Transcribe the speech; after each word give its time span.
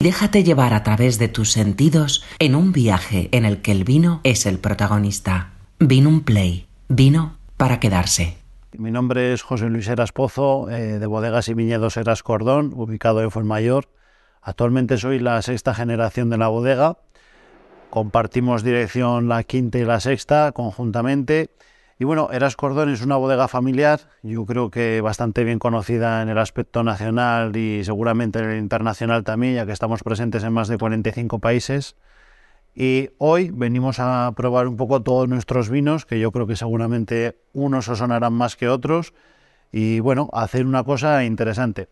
Déjate 0.00 0.44
llevar 0.44 0.74
a 0.74 0.84
través 0.84 1.18
de 1.18 1.26
tus 1.26 1.50
sentidos 1.50 2.24
en 2.38 2.54
un 2.54 2.70
viaje 2.70 3.28
en 3.32 3.44
el 3.44 3.62
que 3.62 3.72
el 3.72 3.82
vino 3.82 4.20
es 4.22 4.46
el 4.46 4.60
protagonista. 4.60 5.54
Vino 5.80 6.08
un 6.08 6.20
play. 6.22 6.68
Vino 6.88 7.36
para 7.56 7.80
quedarse. 7.80 8.38
Mi 8.78 8.92
nombre 8.92 9.32
es 9.32 9.42
José 9.42 9.68
Luis 9.68 9.88
Eras 9.88 10.12
Pozo, 10.12 10.70
eh, 10.70 11.00
de 11.00 11.06
Bodegas 11.06 11.48
y 11.48 11.54
Viñedos 11.54 11.96
Eras 11.96 12.22
Cordón, 12.22 12.74
ubicado 12.76 13.22
en 13.22 13.32
Fuenmayor. 13.32 13.88
Actualmente 14.40 14.98
soy 14.98 15.18
la 15.18 15.42
sexta 15.42 15.74
generación 15.74 16.30
de 16.30 16.38
la 16.38 16.46
bodega. 16.46 16.98
Compartimos 17.90 18.62
dirección 18.62 19.28
la 19.28 19.42
quinta 19.42 19.78
y 19.78 19.84
la 19.84 19.98
sexta 19.98 20.52
conjuntamente. 20.52 21.50
Y 22.00 22.04
bueno, 22.04 22.28
Eras 22.30 22.54
Cordón 22.54 22.90
es 22.90 23.02
una 23.02 23.16
bodega 23.16 23.48
familiar, 23.48 24.00
yo 24.22 24.46
creo 24.46 24.70
que 24.70 25.00
bastante 25.00 25.42
bien 25.42 25.58
conocida 25.58 26.22
en 26.22 26.28
el 26.28 26.38
aspecto 26.38 26.84
nacional 26.84 27.56
y 27.56 27.82
seguramente 27.82 28.38
en 28.38 28.44
el 28.50 28.58
internacional 28.58 29.24
también, 29.24 29.56
ya 29.56 29.66
que 29.66 29.72
estamos 29.72 30.04
presentes 30.04 30.44
en 30.44 30.52
más 30.52 30.68
de 30.68 30.78
45 30.78 31.40
países. 31.40 31.96
Y 32.72 33.10
hoy 33.18 33.50
venimos 33.52 33.98
a 33.98 34.32
probar 34.36 34.68
un 34.68 34.76
poco 34.76 35.02
todos 35.02 35.28
nuestros 35.28 35.70
vinos, 35.70 36.06
que 36.06 36.20
yo 36.20 36.30
creo 36.30 36.46
que 36.46 36.54
seguramente 36.54 37.36
unos 37.52 37.88
os 37.88 37.98
sonarán 37.98 38.32
más 38.32 38.54
que 38.54 38.68
otros, 38.68 39.12
y 39.72 39.98
bueno, 39.98 40.30
hacer 40.32 40.66
una 40.66 40.84
cosa 40.84 41.24
interesante. 41.24 41.88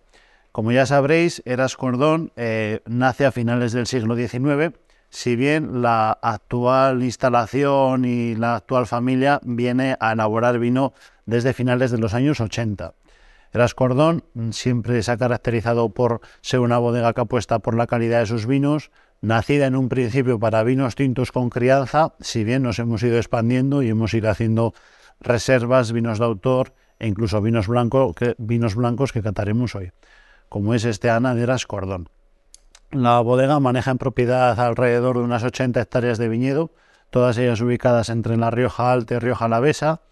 Como 0.52 0.70
ya 0.70 0.86
sabréis, 0.86 1.42
Eras 1.44 1.76
Cordón 1.76 2.30
eh, 2.36 2.80
nace 2.86 3.26
a 3.26 3.32
finales 3.32 3.72
del 3.72 3.88
siglo 3.88 4.14
XIX 4.14 4.78
si 5.10 5.36
bien 5.36 5.82
la 5.82 6.10
actual 6.10 7.02
instalación 7.02 8.04
y 8.04 8.34
la 8.34 8.56
actual 8.56 8.86
familia 8.86 9.40
viene 9.44 9.96
a 10.00 10.12
elaborar 10.12 10.58
vino 10.58 10.92
desde 11.24 11.52
finales 11.52 11.90
de 11.90 11.98
los 11.98 12.14
años 12.14 12.40
80. 12.40 12.94
Eras 13.52 13.74
Cordón 13.74 14.24
siempre 14.50 15.02
se 15.02 15.10
ha 15.12 15.16
caracterizado 15.16 15.88
por 15.88 16.20
ser 16.42 16.60
una 16.60 16.78
bodega 16.78 17.14
que 17.14 17.22
apuesta 17.22 17.58
por 17.58 17.74
la 17.74 17.86
calidad 17.86 18.20
de 18.20 18.26
sus 18.26 18.46
vinos, 18.46 18.90
nacida 19.22 19.66
en 19.66 19.76
un 19.76 19.88
principio 19.88 20.38
para 20.38 20.62
vinos 20.62 20.94
tintos 20.94 21.32
con 21.32 21.48
crianza, 21.48 22.14
si 22.20 22.44
bien 22.44 22.62
nos 22.62 22.78
hemos 22.78 23.02
ido 23.02 23.16
expandiendo 23.16 23.82
y 23.82 23.88
hemos 23.88 24.12
ido 24.14 24.30
haciendo 24.30 24.74
reservas, 25.20 25.92
vinos 25.92 26.18
de 26.18 26.26
autor 26.26 26.74
e 26.98 27.06
incluso 27.06 27.40
vinos, 27.40 27.66
que, 28.16 28.34
vinos 28.38 28.74
blancos 28.74 29.12
que 29.12 29.22
cataremos 29.22 29.74
hoy, 29.74 29.92
como 30.48 30.74
es 30.74 30.84
este 30.84 31.10
Ana 31.10 31.34
de 31.34 31.42
Eras 31.42 31.66
Cordón. 31.66 32.08
La 32.92 33.20
bodega 33.20 33.58
maneja 33.58 33.90
en 33.90 33.98
propiedad 33.98 34.58
alrededor 34.60 35.18
de 35.18 35.24
unas 35.24 35.42
80 35.42 35.80
hectáreas 35.80 36.18
de 36.18 36.28
viñedo, 36.28 36.70
todas 37.10 37.36
ellas 37.36 37.60
ubicadas 37.60 38.08
entre 38.08 38.36
la 38.36 38.50
Rioja 38.50 38.92
Alta 38.92 39.14
y 39.14 39.18
Rioja 39.18 39.46
Alavesa, 39.46 40.02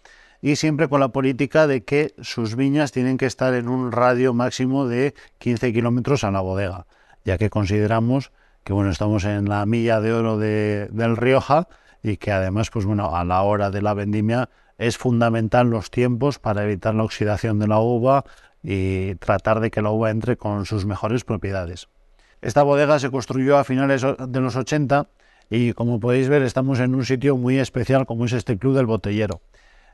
y 0.41 0.57
siempre 0.57 0.89
con 0.89 0.99
la 0.99 1.07
política 1.07 1.67
de 1.67 1.83
que 1.83 2.13
sus 2.21 2.55
viñas 2.55 2.91
tienen 2.91 3.17
que 3.17 3.25
estar 3.25 3.53
en 3.53 3.69
un 3.69 3.91
radio 3.91 4.33
máximo 4.33 4.87
de 4.87 5.15
15 5.39 5.73
kilómetros 5.73 6.23
a 6.23 6.31
la 6.31 6.41
bodega, 6.41 6.85
ya 7.23 7.37
que 7.37 7.49
consideramos 7.49 8.31
que 8.65 8.73
bueno, 8.73 8.89
estamos 8.89 9.23
en 9.25 9.47
la 9.47 9.65
milla 9.65 10.01
de 10.01 10.11
oro 10.11 10.37
de, 10.37 10.89
del 10.91 11.15
Rioja 11.17 11.67
y 12.03 12.17
que 12.17 12.31
además, 12.31 12.71
pues 12.71 12.85
bueno, 12.85 13.15
a 13.15 13.23
la 13.23 13.41
hora 13.43 13.71
de 13.71 13.81
la 13.81 13.93
vendimia 13.93 14.49
es 14.77 14.97
fundamental 14.97 15.69
los 15.69 15.91
tiempos 15.91 16.39
para 16.39 16.63
evitar 16.65 16.93
la 16.95 17.03
oxidación 17.03 17.59
de 17.59 17.67
la 17.67 17.79
uva 17.79 18.25
y 18.63 19.15
tratar 19.15 19.59
de 19.59 19.71
que 19.71 19.83
la 19.83 19.91
uva 19.91 20.09
entre 20.09 20.35
con 20.35 20.65
sus 20.65 20.85
mejores 20.85 21.23
propiedades. 21.23 21.87
Esta 22.45 22.61
bodega 22.61 22.99
se 22.99 23.09
construyó 23.09 23.57
a 23.57 23.63
finales 23.63 24.05
de 24.19 24.39
los 24.39 24.55
80 24.55 25.07
y 25.49 25.73
como 25.73 25.99
podéis 25.99 26.29
ver 26.29 26.43
estamos 26.43 26.79
en 26.79 26.93
un 26.93 27.03
sitio 27.03 27.37
muy 27.37 27.57
especial 27.57 28.05
como 28.05 28.25
es 28.25 28.33
este 28.33 28.59
Club 28.59 28.75
del 28.75 28.85
Botellero. 28.85 29.41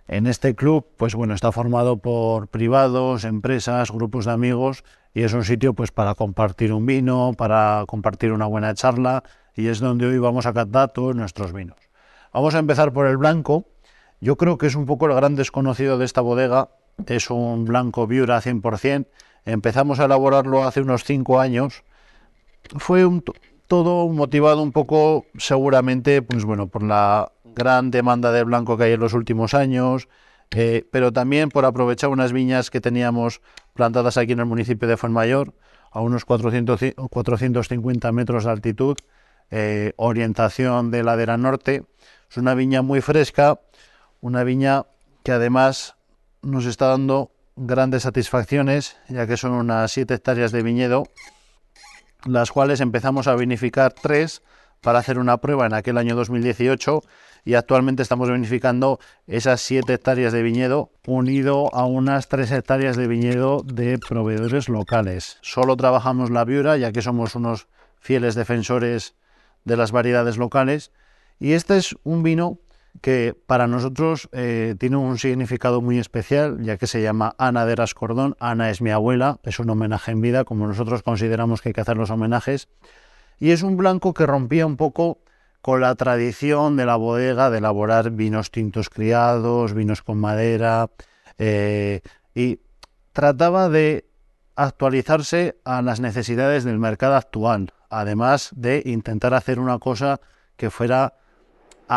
En 0.10 0.28
este 0.28 0.54
club, 0.54 0.86
pues 0.98 1.16
bueno, 1.16 1.34
está 1.34 1.54
formado 1.54 2.00
por 2.00 2.50
privados, 2.50 3.24
empresas, 3.24 3.90
grupos 3.90 4.26
de 4.26 4.34
amigos 4.34 4.84
y 5.14 5.22
es 5.22 5.32
un 5.32 5.46
sitio 5.46 5.74
pues 5.74 5.94
para 5.94 6.14
compartir 6.14 6.74
un 6.74 6.86
vino, 6.86 7.34
para 7.38 7.86
compartir 7.88 8.34
una 8.34 8.48
buena 8.48 8.74
charla 8.74 9.24
y 9.56 9.68
es 9.68 9.80
donde 9.80 10.08
hoy 10.08 10.18
vamos 10.18 10.46
a 10.46 10.52
catar 10.52 10.92
todos 10.92 11.16
nuestros 11.16 11.54
vinos. 11.54 11.78
Vamos 12.34 12.54
a 12.54 12.60
empezar 12.60 12.92
por 12.92 13.08
el 13.08 13.16
blanco. 13.16 13.64
Yo 14.20 14.36
creo 14.36 14.58
que 14.58 14.68
es 14.68 14.76
un 14.76 14.86
poco 14.86 15.06
el 15.06 15.16
gran 15.16 15.38
desconocido 15.38 15.98
de 15.98 16.04
esta 16.04 16.20
bodega. 16.20 16.68
Es 17.08 17.30
un 17.30 17.64
blanco 17.64 18.08
Viura 18.08 18.42
100%. 18.42 19.08
Empezamos 19.46 20.02
a 20.02 20.06
elaborarlo 20.06 20.66
hace 20.66 20.82
unos 20.82 21.06
5 21.06 21.40
años 21.40 21.86
fue 22.78 23.08
todo 23.68 24.08
motivado 24.10 24.62
un 24.62 24.72
poco 24.72 25.26
seguramente 25.38 26.22
pues 26.22 26.46
bueno 26.46 26.68
por 26.68 26.84
la 26.84 27.32
gran 27.56 27.92
demanda 27.92 28.32
de 28.32 28.44
blanco 28.44 28.78
que 28.78 28.86
hay 28.86 28.94
en 28.94 29.00
los 29.00 29.14
últimos 29.14 29.54
años 29.54 30.08
eh, 30.52 30.86
pero 30.92 31.14
también 31.14 31.50
por 31.50 31.66
aprovechar 31.66 32.10
unas 32.10 32.34
viñas 32.34 32.70
que 32.70 32.82
teníamos 32.82 33.42
plantadas 33.74 34.18
aquí 34.18 34.34
en 34.34 34.40
el 34.40 34.46
municipio 34.46 34.88
de 34.88 34.98
Fuenmayor 34.98 35.54
a 35.92 36.02
unos 36.02 36.26
400, 36.26 36.96
450 37.10 38.12
metros 38.12 38.44
de 38.44 38.52
altitud 38.52 38.98
eh, 39.50 39.94
orientación 39.98 40.92
de 40.92 41.04
ladera 41.04 41.38
norte. 41.38 41.84
Es 42.30 42.38
una 42.38 42.54
viña 42.54 42.82
muy 42.82 43.02
fresca 43.02 43.60
una 44.22 44.44
viña 44.44 44.86
que 45.24 45.32
además 45.32 45.96
nos 46.42 46.66
está 46.66 46.88
dando 46.88 47.32
grandes 47.56 48.04
satisfacciones 48.04 48.98
ya 49.10 49.28
que 49.28 49.36
son 49.36 49.52
unas 49.52 49.92
7 49.92 50.14
hectáreas 50.14 50.52
de 50.52 50.64
viñedo 50.64 51.04
las 52.26 52.52
cuales 52.52 52.82
empezamos 52.82 53.28
a 53.28 53.36
vinificar 53.36 53.94
tres 53.94 54.42
para 54.82 55.00
hacer 55.00 55.20
una 55.20 55.38
prueba 55.38 55.66
en 55.66 55.74
aquel 55.74 55.98
año 55.98 56.16
2018 56.16 57.02
y 57.46 57.54
actualmente 57.54 58.04
estamos 58.04 58.32
vinificando 58.32 59.00
esas 59.28 59.62
siete 59.62 59.94
hectáreas 59.94 60.34
de 60.34 60.44
viñedo 60.44 60.92
unido 61.06 61.74
a 61.74 61.86
unas 61.86 62.28
tres 62.28 62.52
hectáreas 62.52 62.98
de 62.98 63.08
viñedo 63.08 63.62
de 63.64 63.98
proveedores 64.00 64.70
locales. 64.70 65.38
Solo 65.42 65.78
trabajamos 65.78 66.30
la 66.30 66.46
viura 66.46 66.78
ya 66.78 66.92
que 66.92 67.02
somos 67.02 67.36
unos 67.36 67.68
fieles 68.00 68.36
defensores 68.36 69.16
de 69.66 69.78
las 69.78 69.92
variedades 69.92 70.38
locales 70.38 70.92
y 71.40 71.54
este 71.54 71.78
es 71.78 71.96
un 72.04 72.24
vino 72.24 72.60
que 73.00 73.36
para 73.48 73.68
nosotros 73.68 74.30
eh, 74.34 74.76
tiene 74.78 74.98
un 74.98 75.18
significado 75.18 75.82
muy 75.82 75.98
especial, 75.98 76.62
ya 76.62 76.78
que 76.78 76.88
se 76.88 77.02
llama 77.02 77.36
Ana 77.38 77.66
de 77.66 77.76
Rascordón. 77.76 78.36
Ana 78.40 78.70
es 78.70 78.82
mi 78.82 78.92
abuela, 78.92 79.40
es 79.44 79.60
un 79.60 79.70
homenaje 79.70 80.12
en 80.12 80.22
vida, 80.22 80.44
como 80.44 80.68
nosotros 80.68 81.02
consideramos 81.02 81.62
que 81.62 81.70
hay 81.70 81.74
que 81.74 81.82
hacer 81.82 81.98
los 81.98 82.10
homenajes. 82.10 82.68
Y 83.40 83.52
es 83.52 83.64
un 83.64 83.78
blanco 83.78 84.14
que 84.14 84.26
rompía 84.26 84.66
un 84.66 84.78
poco 84.78 85.20
con 85.62 85.82
la 85.82 85.96
tradición 85.96 86.76
de 86.76 86.86
la 86.86 86.96
bodega 86.96 87.50
de 87.50 87.60
elaborar 87.60 88.12
vinos 88.12 88.52
tintos 88.52 88.90
criados, 88.90 89.74
vinos 89.74 90.02
con 90.02 90.20
madera, 90.20 90.90
eh, 91.38 92.02
y 92.36 92.60
trataba 93.14 93.70
de 93.70 94.06
actualizarse 94.56 95.58
a 95.64 95.82
las 95.82 96.00
necesidades 96.00 96.64
del 96.64 96.78
mercado 96.78 97.16
actual, 97.16 97.74
además 97.90 98.52
de 98.56 98.84
intentar 98.86 99.34
hacer 99.34 99.60
una 99.60 99.80
cosa 99.80 100.20
que 100.56 100.70
fuera 100.70 101.16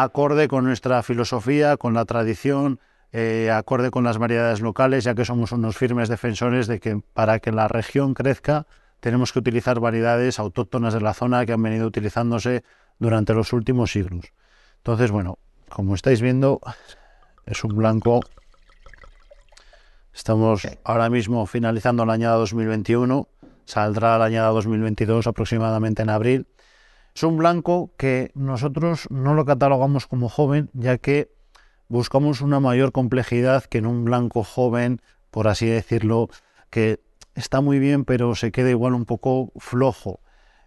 acorde 0.03 0.49
con 0.49 0.65
nuestra 0.65 1.05
filosofía, 1.05 1.77
con 1.77 1.95
la 1.95 2.05
tradición, 2.05 2.81
eh, 3.13 3.53
acorde 3.53 3.93
con 3.93 4.03
las 4.03 4.19
variedades 4.19 4.61
locales, 4.61 5.05
ya 5.05 5.15
que 5.15 5.25
somos 5.25 5.53
unos 5.53 5.77
firmes 5.77 6.09
defensores 6.09 6.67
de 6.67 6.81
que 6.81 7.01
para 7.13 7.39
que 7.39 7.53
la 7.53 7.69
región 7.69 8.13
crezca 8.13 8.67
tenemos 8.99 9.33
que 9.33 9.39
utilizar 9.39 9.79
variedades 9.79 10.41
autóctonas 10.41 10.95
de 10.95 11.01
la 11.01 11.15
zona 11.15 11.47
que 11.47 11.53
han 11.53 11.63
venido 11.63 11.87
utilizándose 11.87 12.65
durante 12.99 13.35
los 13.35 13.53
últimos 13.53 13.93
siglos. 13.93 14.33
Entonces, 14.79 15.13
bueno, 15.13 15.39
como 15.69 15.95
estáis 15.95 16.21
viendo, 16.21 16.61
es 17.47 17.63
un 17.63 17.77
blanco. 17.77 18.19
Estamos 20.13 20.67
ahora 20.83 21.09
mismo 21.09 21.47
finalizando 21.47 22.05
la 22.05 22.15
añada 22.15 22.35
2021, 22.35 23.29
saldrá 23.65 24.19
la 24.19 24.25
añada 24.25 24.49
2022 24.49 25.29
aproximadamente 25.29 26.03
en 26.03 26.11
abril. 26.11 26.47
Es 27.15 27.23
un 27.23 27.37
blanco 27.37 27.93
que 27.97 28.33
nosotros 28.35 29.07
no 29.09 29.35
lo 29.35 29.45
catalogamos 29.45 30.09
como 30.09 30.29
joven, 30.29 30.71
ya 30.73 30.99
que 30.99 31.31
buscamos 31.87 32.41
una 32.41 32.59
mayor 32.59 32.91
complejidad 32.91 33.65
que 33.65 33.79
en 33.79 33.87
un 33.87 34.05
blanco 34.05 34.43
joven, 34.43 35.01
por 35.31 35.47
así 35.47 35.67
decirlo, 35.67 36.29
que 36.71 37.01
está 37.37 37.61
muy 37.61 37.79
bien, 37.79 38.05
pero 38.05 38.35
se 38.35 38.51
queda 38.51 38.71
igual 38.71 38.95
un 38.95 39.05
poco 39.05 39.53
flojo. 39.59 40.19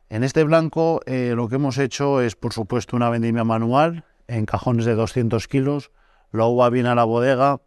En 0.09 0.23
este 0.23 0.45
blanco 0.45 1.01
eh, 1.05 1.33
lo 1.35 1.49
que 1.49 1.55
hemos 1.55 1.77
hecho 1.77 2.21
es, 2.21 2.37
por 2.37 2.53
supuesto, 2.53 2.95
una 2.95 3.09
vendimia 3.09 3.43
manual 3.43 4.05
en 4.29 4.45
cajones 4.45 4.85
de 4.85 4.95
200 4.95 5.49
kilos, 5.49 5.91
la 6.31 6.45
uva 6.45 6.69
viene 6.69 6.87
a 6.87 6.95
la 6.95 7.03
bodega, 7.03 7.59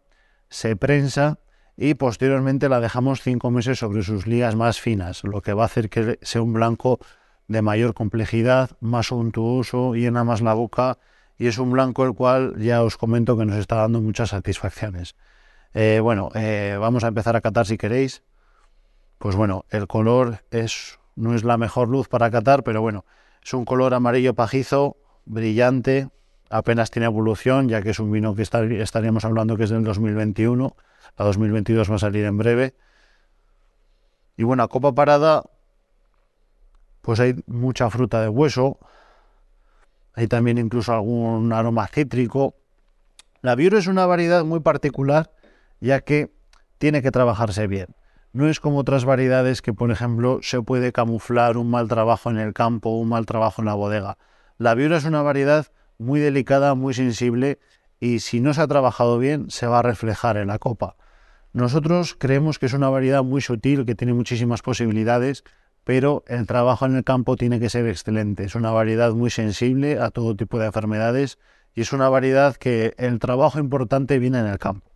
se 0.49 0.75
prensa 0.75 1.37
y 1.77 1.93
posteriormente 1.93 2.67
la 2.67 2.79
dejamos 2.79 3.21
cinco 3.21 3.51
meses 3.51 3.77
sobre 3.77 4.01
sus 4.01 4.25
ligas 4.25 4.55
más 4.55 4.81
finas, 4.81 5.23
lo 5.23 5.41
que 5.41 5.53
va 5.53 5.63
a 5.63 5.65
hacer 5.67 5.89
que 5.89 6.17
sea 6.23 6.41
un 6.41 6.53
blanco 6.53 6.99
de 7.51 7.61
mayor 7.61 7.93
complejidad, 7.93 8.71
más 8.79 9.11
untuoso, 9.11 9.93
llena 9.93 10.23
más 10.23 10.41
la 10.41 10.53
boca 10.53 10.97
y 11.37 11.47
es 11.47 11.57
un 11.57 11.71
blanco 11.71 12.05
el 12.05 12.13
cual 12.13 12.55
ya 12.57 12.81
os 12.81 12.97
comento 12.97 13.37
que 13.37 13.45
nos 13.45 13.57
está 13.57 13.75
dando 13.75 13.99
muchas 13.99 14.29
satisfacciones. 14.29 15.15
Eh, 15.73 15.99
bueno, 16.01 16.29
eh, 16.33 16.77
vamos 16.79 17.03
a 17.03 17.07
empezar 17.07 17.35
a 17.35 17.41
catar 17.41 17.65
si 17.65 17.77
queréis. 17.77 18.23
Pues 19.17 19.35
bueno, 19.35 19.65
el 19.69 19.87
color 19.87 20.43
es, 20.49 20.99
no 21.15 21.35
es 21.35 21.43
la 21.43 21.57
mejor 21.57 21.89
luz 21.89 22.07
para 22.07 22.31
catar, 22.31 22.63
pero 22.63 22.81
bueno, 22.81 23.05
es 23.43 23.53
un 23.53 23.65
color 23.65 23.93
amarillo 23.93 24.33
pajizo, 24.33 24.95
brillante, 25.25 26.09
apenas 26.49 26.89
tiene 26.89 27.05
evolución, 27.05 27.67
ya 27.67 27.81
que 27.81 27.89
es 27.89 27.99
un 27.99 28.11
vino 28.11 28.33
que 28.33 28.43
estaríamos 28.43 29.25
hablando 29.25 29.57
que 29.57 29.65
es 29.65 29.69
del 29.69 29.83
2021, 29.83 30.75
la 31.17 31.25
2022 31.25 31.91
va 31.91 31.95
a 31.95 31.99
salir 31.99 32.25
en 32.25 32.37
breve. 32.37 32.75
Y 34.37 34.43
bueno, 34.43 34.67
copa 34.69 34.93
parada 34.93 35.43
pues 37.01 37.19
hay 37.19 37.35
mucha 37.47 37.89
fruta 37.89 38.21
de 38.21 38.29
hueso, 38.29 38.79
hay 40.13 40.27
también 40.27 40.57
incluso 40.57 40.93
algún 40.93 41.53
aroma 41.53 41.87
cítrico. 41.87 42.55
La 43.41 43.55
Biuro 43.55 43.77
es 43.77 43.87
una 43.87 44.05
variedad 44.05 44.43
muy 44.43 44.59
particular 44.59 45.31
ya 45.79 46.01
que 46.01 46.31
tiene 46.77 47.01
que 47.01 47.11
trabajarse 47.11 47.67
bien. 47.67 47.87
No 48.33 48.47
es 48.47 48.59
como 48.59 48.77
otras 48.77 49.03
variedades 49.03 49.61
que, 49.61 49.73
por 49.73 49.91
ejemplo, 49.91 50.39
se 50.41 50.61
puede 50.61 50.93
camuflar 50.93 51.57
un 51.57 51.69
mal 51.69 51.89
trabajo 51.89 52.29
en 52.29 52.37
el 52.37 52.53
campo 52.53 52.91
o 52.91 52.99
un 52.99 53.09
mal 53.09 53.25
trabajo 53.25 53.61
en 53.61 53.65
la 53.65 53.73
bodega. 53.73 54.17
La 54.57 54.73
Biuro 54.73 54.95
es 54.95 55.03
una 55.03 55.21
variedad 55.21 55.67
muy 55.97 56.19
delicada, 56.19 56.75
muy 56.75 56.93
sensible 56.93 57.59
y 57.99 58.19
si 58.19 58.39
no 58.39 58.53
se 58.53 58.61
ha 58.61 58.67
trabajado 58.67 59.17
bien 59.17 59.49
se 59.49 59.67
va 59.67 59.79
a 59.79 59.83
reflejar 59.83 60.37
en 60.37 60.47
la 60.47 60.59
copa. 60.59 60.95
Nosotros 61.53 62.15
creemos 62.17 62.57
que 62.57 62.67
es 62.67 62.73
una 62.73 62.89
variedad 62.89 63.23
muy 63.23 63.41
sutil, 63.41 63.85
que 63.85 63.95
tiene 63.95 64.13
muchísimas 64.13 64.61
posibilidades, 64.61 65.43
pero 65.83 66.23
el 66.27 66.45
trabajo 66.47 66.85
en 66.85 66.95
el 66.95 67.03
campo 67.03 67.35
tiene 67.35 67.59
que 67.59 67.69
ser 67.69 67.87
excelente. 67.87 68.43
Es 68.43 68.55
una 68.55 68.71
variedad 68.71 69.13
muy 69.13 69.29
sensible 69.29 69.99
a 69.99 70.11
todo 70.11 70.35
tipo 70.35 70.59
de 70.59 70.67
enfermedades 70.67 71.39
y 71.73 71.81
es 71.81 71.93
una 71.93 72.09
variedad 72.09 72.55
que 72.55 72.93
el 72.97 73.19
trabajo 73.19 73.59
importante 73.59 74.19
viene 74.19 74.39
en 74.39 74.47
el 74.47 74.59
campo. 74.59 74.89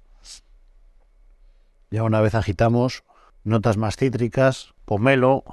Ya 1.91 2.03
una 2.03 2.21
vez 2.21 2.35
agitamos, 2.35 3.03
notas 3.43 3.77
más 3.77 3.95
cítricas, 3.95 4.73
pomelo, 4.85 5.43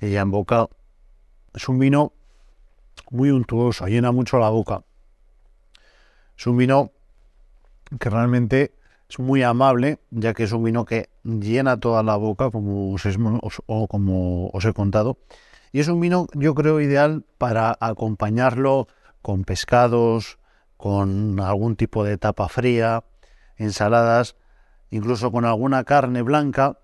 y 0.00 0.10
ya 0.10 0.20
en 0.20 0.30
boca. 0.30 0.68
Es 1.54 1.68
un 1.68 1.78
vino 1.78 2.12
muy 3.10 3.30
untuoso, 3.30 3.86
llena 3.86 4.12
mucho 4.12 4.38
la 4.38 4.48
boca. 4.50 4.84
Es 6.36 6.46
un 6.46 6.56
vino 6.56 6.92
que 7.98 8.10
realmente 8.10 8.72
es 9.08 9.18
muy 9.18 9.42
amable, 9.42 9.98
ya 10.10 10.34
que 10.34 10.44
es 10.44 10.52
un 10.52 10.62
vino 10.62 10.84
que 10.84 11.08
llena 11.28 11.78
toda 11.78 12.02
la 12.02 12.16
boca, 12.16 12.50
como 12.50 12.94
os, 12.94 13.06
o 13.66 13.86
como 13.86 14.48
os 14.48 14.64
he 14.64 14.72
contado. 14.72 15.18
Y 15.72 15.80
es 15.80 15.88
un 15.88 16.00
vino, 16.00 16.26
yo 16.34 16.54
creo, 16.54 16.80
ideal 16.80 17.24
para 17.36 17.76
acompañarlo 17.80 18.88
con 19.20 19.44
pescados, 19.44 20.38
con 20.76 21.38
algún 21.40 21.76
tipo 21.76 22.04
de 22.04 22.16
tapa 22.16 22.48
fría, 22.48 23.04
ensaladas, 23.56 24.36
incluso 24.90 25.30
con 25.30 25.44
alguna 25.44 25.84
carne 25.84 26.22
blanca, 26.22 26.78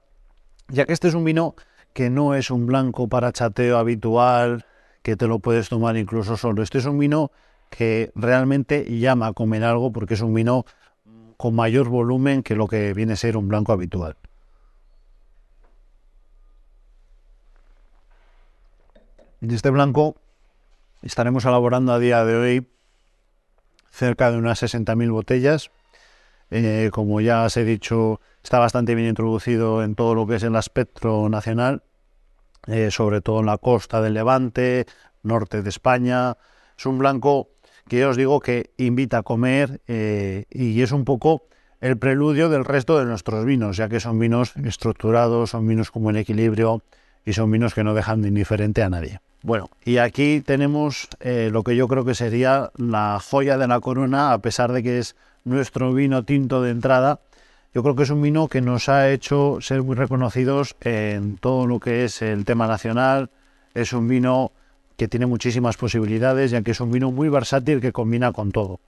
ya 0.68 0.84
que 0.84 0.92
este 0.92 1.08
es 1.08 1.14
un 1.14 1.24
vino 1.24 1.54
que 1.94 2.10
no 2.10 2.34
es 2.34 2.50
un 2.50 2.66
blanco 2.66 3.08
para 3.08 3.32
chateo 3.32 3.78
habitual, 3.78 4.66
que 5.02 5.16
te 5.16 5.26
lo 5.26 5.38
puedes 5.38 5.68
tomar 5.68 5.96
incluso 5.96 6.36
solo. 6.36 6.62
Este 6.62 6.78
es 6.78 6.86
un 6.86 6.98
vino 6.98 7.30
que 7.70 8.12
realmente 8.14 8.84
llama 8.98 9.28
a 9.28 9.32
comer 9.32 9.64
algo 9.64 9.92
porque 9.92 10.14
es 10.14 10.20
un 10.20 10.34
vino 10.34 10.64
con 11.36 11.54
mayor 11.54 11.88
volumen 11.88 12.42
que 12.42 12.54
lo 12.54 12.66
que 12.66 12.92
viene 12.94 13.14
a 13.14 13.16
ser 13.16 13.36
un 13.36 13.48
blanco 13.48 13.72
habitual. 13.72 14.16
Este 19.50 19.68
blanco 19.68 20.16
estaremos 21.02 21.44
elaborando 21.44 21.92
a 21.92 21.98
día 21.98 22.24
de 22.24 22.36
hoy 22.36 22.66
cerca 23.90 24.30
de 24.30 24.38
unas 24.38 24.62
60.000 24.62 25.12
botellas. 25.12 25.70
Eh, 26.50 26.90
como 26.92 27.20
ya 27.20 27.44
os 27.44 27.56
he 27.58 27.64
dicho, 27.64 28.20
está 28.42 28.58
bastante 28.58 28.94
bien 28.94 29.08
introducido 29.08 29.82
en 29.82 29.96
todo 29.96 30.14
lo 30.14 30.26
que 30.26 30.36
es 30.36 30.42
el 30.44 30.56
espectro 30.56 31.28
nacional, 31.28 31.82
eh, 32.68 32.90
sobre 32.90 33.20
todo 33.20 33.40
en 33.40 33.46
la 33.46 33.58
costa 33.58 34.00
del 34.00 34.14
Levante, 34.14 34.86
norte 35.22 35.62
de 35.62 35.68
España. 35.68 36.38
Es 36.78 36.86
un 36.86 36.98
blanco 36.98 37.50
que 37.86 37.98
yo 37.98 38.10
os 38.10 38.16
digo 38.16 38.40
que 38.40 38.70
invita 38.78 39.18
a 39.18 39.22
comer 39.22 39.82
eh, 39.88 40.44
y 40.50 40.80
es 40.80 40.92
un 40.92 41.04
poco 41.04 41.48
el 41.82 41.98
preludio 41.98 42.48
del 42.48 42.64
resto 42.64 42.98
de 42.98 43.04
nuestros 43.04 43.44
vinos, 43.44 43.76
ya 43.76 43.90
que 43.90 44.00
son 44.00 44.18
vinos 44.18 44.56
estructurados, 44.56 45.50
son 45.50 45.66
vinos 45.66 45.90
como 45.90 46.08
en 46.08 46.16
equilibrio 46.16 46.82
y 47.26 47.34
son 47.34 47.50
vinos 47.50 47.74
que 47.74 47.84
no 47.84 47.92
dejan 47.92 48.22
de 48.22 48.28
indiferente 48.28 48.82
a 48.82 48.88
nadie. 48.88 49.20
Bueno, 49.44 49.68
y 49.84 49.98
aquí 49.98 50.40
tenemos 50.40 51.06
eh, 51.20 51.50
lo 51.52 51.64
que 51.64 51.76
yo 51.76 51.86
creo 51.86 52.06
que 52.06 52.14
sería 52.14 52.70
la 52.76 53.20
joya 53.20 53.58
de 53.58 53.68
la 53.68 53.78
corona, 53.80 54.32
a 54.32 54.38
pesar 54.38 54.72
de 54.72 54.82
que 54.82 54.98
es 54.98 55.16
nuestro 55.44 55.92
vino 55.92 56.24
tinto 56.24 56.62
de 56.62 56.70
entrada. 56.70 57.20
Yo 57.74 57.82
creo 57.82 57.94
que 57.94 58.04
es 58.04 58.10
un 58.10 58.22
vino 58.22 58.48
que 58.48 58.62
nos 58.62 58.88
ha 58.88 59.10
hecho 59.10 59.58
ser 59.60 59.82
muy 59.82 59.96
reconocidos 59.96 60.76
en 60.80 61.36
todo 61.36 61.66
lo 61.66 61.78
que 61.78 62.06
es 62.06 62.22
el 62.22 62.46
tema 62.46 62.66
nacional. 62.66 63.28
Es 63.74 63.92
un 63.92 64.08
vino 64.08 64.50
que 64.96 65.08
tiene 65.08 65.26
muchísimas 65.26 65.76
posibilidades, 65.76 66.50
ya 66.50 66.62
que 66.62 66.70
es 66.70 66.80
un 66.80 66.90
vino 66.90 67.10
muy 67.10 67.28
versátil 67.28 67.82
que 67.82 67.92
combina 67.92 68.32
con 68.32 68.50
todo. 68.50 68.80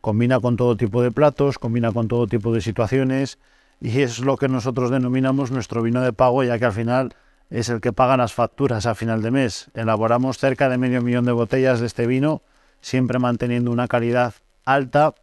Combina 0.00 0.40
con 0.40 0.56
todo 0.56 0.76
tipo 0.76 1.04
de 1.04 1.12
platos, 1.12 1.56
combina 1.60 1.92
con 1.92 2.08
todo 2.08 2.26
tipo 2.26 2.52
de 2.52 2.60
situaciones 2.60 3.38
y 3.80 4.00
es 4.00 4.18
lo 4.18 4.36
que 4.36 4.48
nosotros 4.48 4.90
denominamos 4.90 5.52
nuestro 5.52 5.82
vino 5.82 6.00
de 6.02 6.12
pago, 6.12 6.42
ya 6.42 6.58
que 6.58 6.64
al 6.64 6.72
final 6.72 7.14
es 7.50 7.68
el 7.68 7.80
que 7.80 7.92
paga 7.92 8.16
las 8.16 8.32
facturas 8.32 8.86
a 8.86 8.94
final 8.94 9.22
de 9.22 9.30
mes. 9.30 9.70
Elaboramos 9.74 10.38
cerca 10.38 10.68
de 10.68 10.78
medio 10.78 11.02
millón 11.02 11.24
de 11.24 11.32
botellas 11.32 11.80
de 11.80 11.86
este 11.86 12.06
vino, 12.06 12.42
siempre 12.80 13.18
manteniendo 13.18 13.70
una 13.70 13.88
calidad 13.88 14.34
alta 14.64 15.14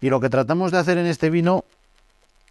y 0.00 0.10
lo 0.10 0.20
que 0.20 0.28
tratamos 0.28 0.70
de 0.72 0.78
hacer 0.78 0.98
en 0.98 1.06
este 1.06 1.30
vino 1.30 1.64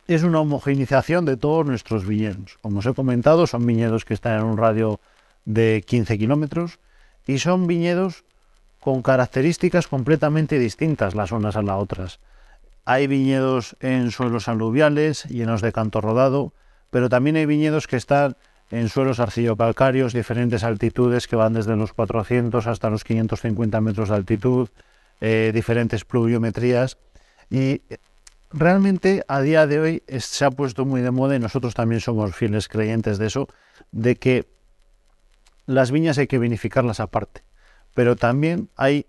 es 0.07 0.23
una 0.23 0.39
homogeneización 0.39 1.25
de 1.25 1.37
todos 1.37 1.65
nuestros 1.65 2.05
viñedos. 2.05 2.57
Como 2.61 2.79
os 2.79 2.85
he 2.85 2.93
comentado, 2.93 3.45
son 3.45 3.65
viñedos 3.65 4.05
que 4.05 4.13
están 4.13 4.39
en 4.39 4.45
un 4.45 4.57
radio 4.57 4.99
de 5.45 5.83
15 5.85 6.17
kilómetros 6.17 6.79
y 7.27 7.39
son 7.39 7.67
viñedos 7.67 8.23
con 8.79 9.03
características 9.03 9.87
completamente 9.87 10.57
distintas 10.57 11.13
las 11.13 11.31
unas 11.31 11.55
a 11.55 11.61
las 11.61 11.77
otras. 11.77 12.19
Hay 12.83 13.05
viñedos 13.05 13.75
en 13.79 14.09
suelos 14.11 14.47
aluviales, 14.47 15.25
llenos 15.25 15.61
de 15.61 15.71
canto 15.71 16.01
rodado, 16.01 16.53
pero 16.89 17.09
también 17.09 17.35
hay 17.35 17.45
viñedos 17.45 17.85
que 17.85 17.95
están 17.95 18.35
en 18.71 18.89
suelos 18.89 19.19
arcillocalcáreos, 19.19 20.13
diferentes 20.13 20.63
altitudes 20.63 21.27
que 21.27 21.35
van 21.35 21.53
desde 21.53 21.75
los 21.75 21.93
400 21.93 22.65
hasta 22.67 22.89
los 22.89 23.03
550 23.03 23.81
metros 23.81 24.09
de 24.09 24.15
altitud, 24.15 24.69
eh, 25.19 25.51
diferentes 25.53 26.05
pluviometrías. 26.05 26.97
Y 27.49 27.81
realmente 28.51 29.23
a 29.27 29.41
día 29.41 29.67
de 29.67 29.79
hoy 29.79 30.03
se 30.19 30.45
ha 30.45 30.51
puesto 30.51 30.85
muy 30.85 31.01
de 31.01 31.11
moda 31.11 31.35
y 31.35 31.39
nosotros 31.39 31.73
también 31.73 31.99
somos 31.99 32.33
fieles 32.33 32.69
creyentes 32.69 33.17
de 33.17 33.27
eso, 33.27 33.47
de 33.91 34.15
que 34.15 34.47
las 35.65 35.91
viñas 35.91 36.17
hay 36.17 36.27
que 36.27 36.39
vinificarlas 36.39 36.99
aparte, 36.99 37.43
pero 37.93 38.15
también 38.15 38.69
hay 38.77 39.05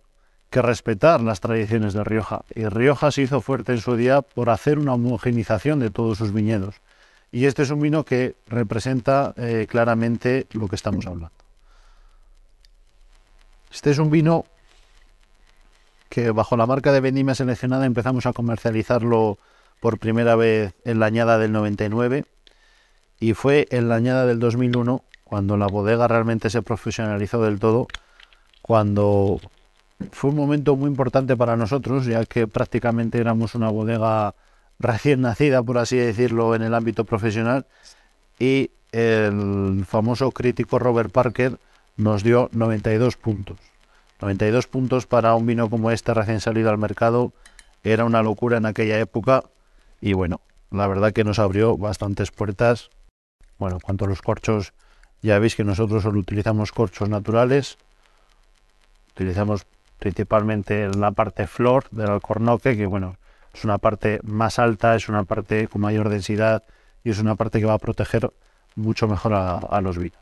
que 0.50 0.60
respetar 0.60 1.22
las 1.22 1.40
tradiciones 1.40 1.94
de 1.94 2.04
Rioja. 2.04 2.44
Y 2.54 2.66
Rioja 2.66 3.10
se 3.10 3.22
hizo 3.22 3.40
fuerte 3.40 3.72
en 3.72 3.80
su 3.80 3.96
día 3.96 4.22
por 4.22 4.50
hacer 4.50 4.78
una 4.78 4.94
homogenización 4.94 5.78
de 5.78 5.90
todos 5.90 6.18
sus 6.18 6.32
viñedos. 6.32 6.76
Y 7.32 7.46
este 7.46 7.62
es 7.62 7.70
un 7.70 7.80
vino 7.80 8.04
que 8.04 8.36
representa 8.46 9.32
eh, 9.36 9.66
claramente 9.68 10.46
lo 10.52 10.68
que 10.68 10.76
estamos 10.76 11.06
hablando. 11.06 11.32
Este 13.72 13.90
es 13.90 13.98
un 13.98 14.10
vino 14.10 14.44
que 16.10 16.30
bajo 16.30 16.58
la 16.58 16.66
marca 16.66 16.92
de 16.92 17.00
Vendimia 17.00 17.34
Seleccionada 17.34 17.86
empezamos 17.86 18.26
a 18.26 18.34
comercializarlo 18.34 19.38
por 19.80 19.98
primera 19.98 20.36
vez 20.36 20.74
en 20.84 21.00
la 21.00 21.06
añada 21.06 21.38
del 21.38 21.52
99 21.52 22.26
y 23.18 23.32
fue 23.32 23.66
en 23.70 23.88
la 23.88 23.94
añada 23.94 24.26
del 24.26 24.38
2001 24.38 25.02
cuando 25.24 25.56
la 25.56 25.68
bodega 25.68 26.06
realmente 26.06 26.50
se 26.50 26.60
profesionalizó 26.60 27.42
del 27.42 27.58
todo, 27.58 27.88
cuando 28.60 29.40
fue 30.10 30.28
un 30.28 30.36
momento 30.36 30.76
muy 30.76 30.90
importante 30.90 31.34
para 31.34 31.56
nosotros, 31.56 32.04
ya 32.04 32.26
que 32.26 32.46
prácticamente 32.46 33.18
éramos 33.18 33.54
una 33.54 33.70
bodega 33.70 34.34
recién 34.82 35.22
nacida, 35.22 35.62
por 35.62 35.78
así 35.78 35.96
decirlo, 35.96 36.54
en 36.54 36.62
el 36.62 36.74
ámbito 36.74 37.04
profesional, 37.04 37.66
y 38.38 38.70
el 38.90 39.84
famoso 39.86 40.30
crítico 40.32 40.78
Robert 40.78 41.10
Parker 41.10 41.58
nos 41.96 42.22
dio 42.22 42.50
92 42.52 43.16
puntos. 43.16 43.58
92 44.20 44.66
puntos 44.66 45.06
para 45.06 45.34
un 45.34 45.46
vino 45.46 45.70
como 45.70 45.90
este 45.90 46.12
recién 46.14 46.40
salido 46.40 46.70
al 46.70 46.78
mercado 46.78 47.32
era 47.82 48.04
una 48.04 48.22
locura 48.22 48.58
en 48.58 48.66
aquella 48.66 48.98
época 49.00 49.42
y 50.00 50.12
bueno, 50.12 50.40
la 50.70 50.86
verdad 50.86 51.12
que 51.12 51.24
nos 51.24 51.38
abrió 51.38 51.76
bastantes 51.76 52.30
puertas. 52.30 52.90
Bueno, 53.58 53.78
cuanto 53.80 54.04
a 54.04 54.08
los 54.08 54.22
corchos, 54.22 54.72
ya 55.22 55.38
veis 55.38 55.56
que 55.56 55.64
nosotros 55.64 56.02
solo 56.02 56.18
utilizamos 56.18 56.72
corchos 56.72 57.08
naturales. 57.08 57.78
Utilizamos 59.14 59.66
principalmente 59.98 60.88
la 60.88 61.12
parte 61.12 61.46
flor 61.46 61.88
del 61.90 62.10
alcornoque, 62.10 62.76
que 62.76 62.86
bueno, 62.86 63.16
es 63.52 63.64
una 63.64 63.78
parte 63.78 64.20
más 64.22 64.58
alta, 64.58 64.94
es 64.94 65.08
una 65.08 65.24
parte 65.24 65.68
con 65.68 65.82
mayor 65.82 66.08
densidad 66.08 66.62
y 67.04 67.10
es 67.10 67.18
una 67.18 67.34
parte 67.34 67.60
que 67.60 67.66
va 67.66 67.74
a 67.74 67.78
proteger 67.78 68.32
mucho 68.74 69.06
mejor 69.06 69.34
a, 69.34 69.80
los 69.80 69.98
vinos. 69.98 70.18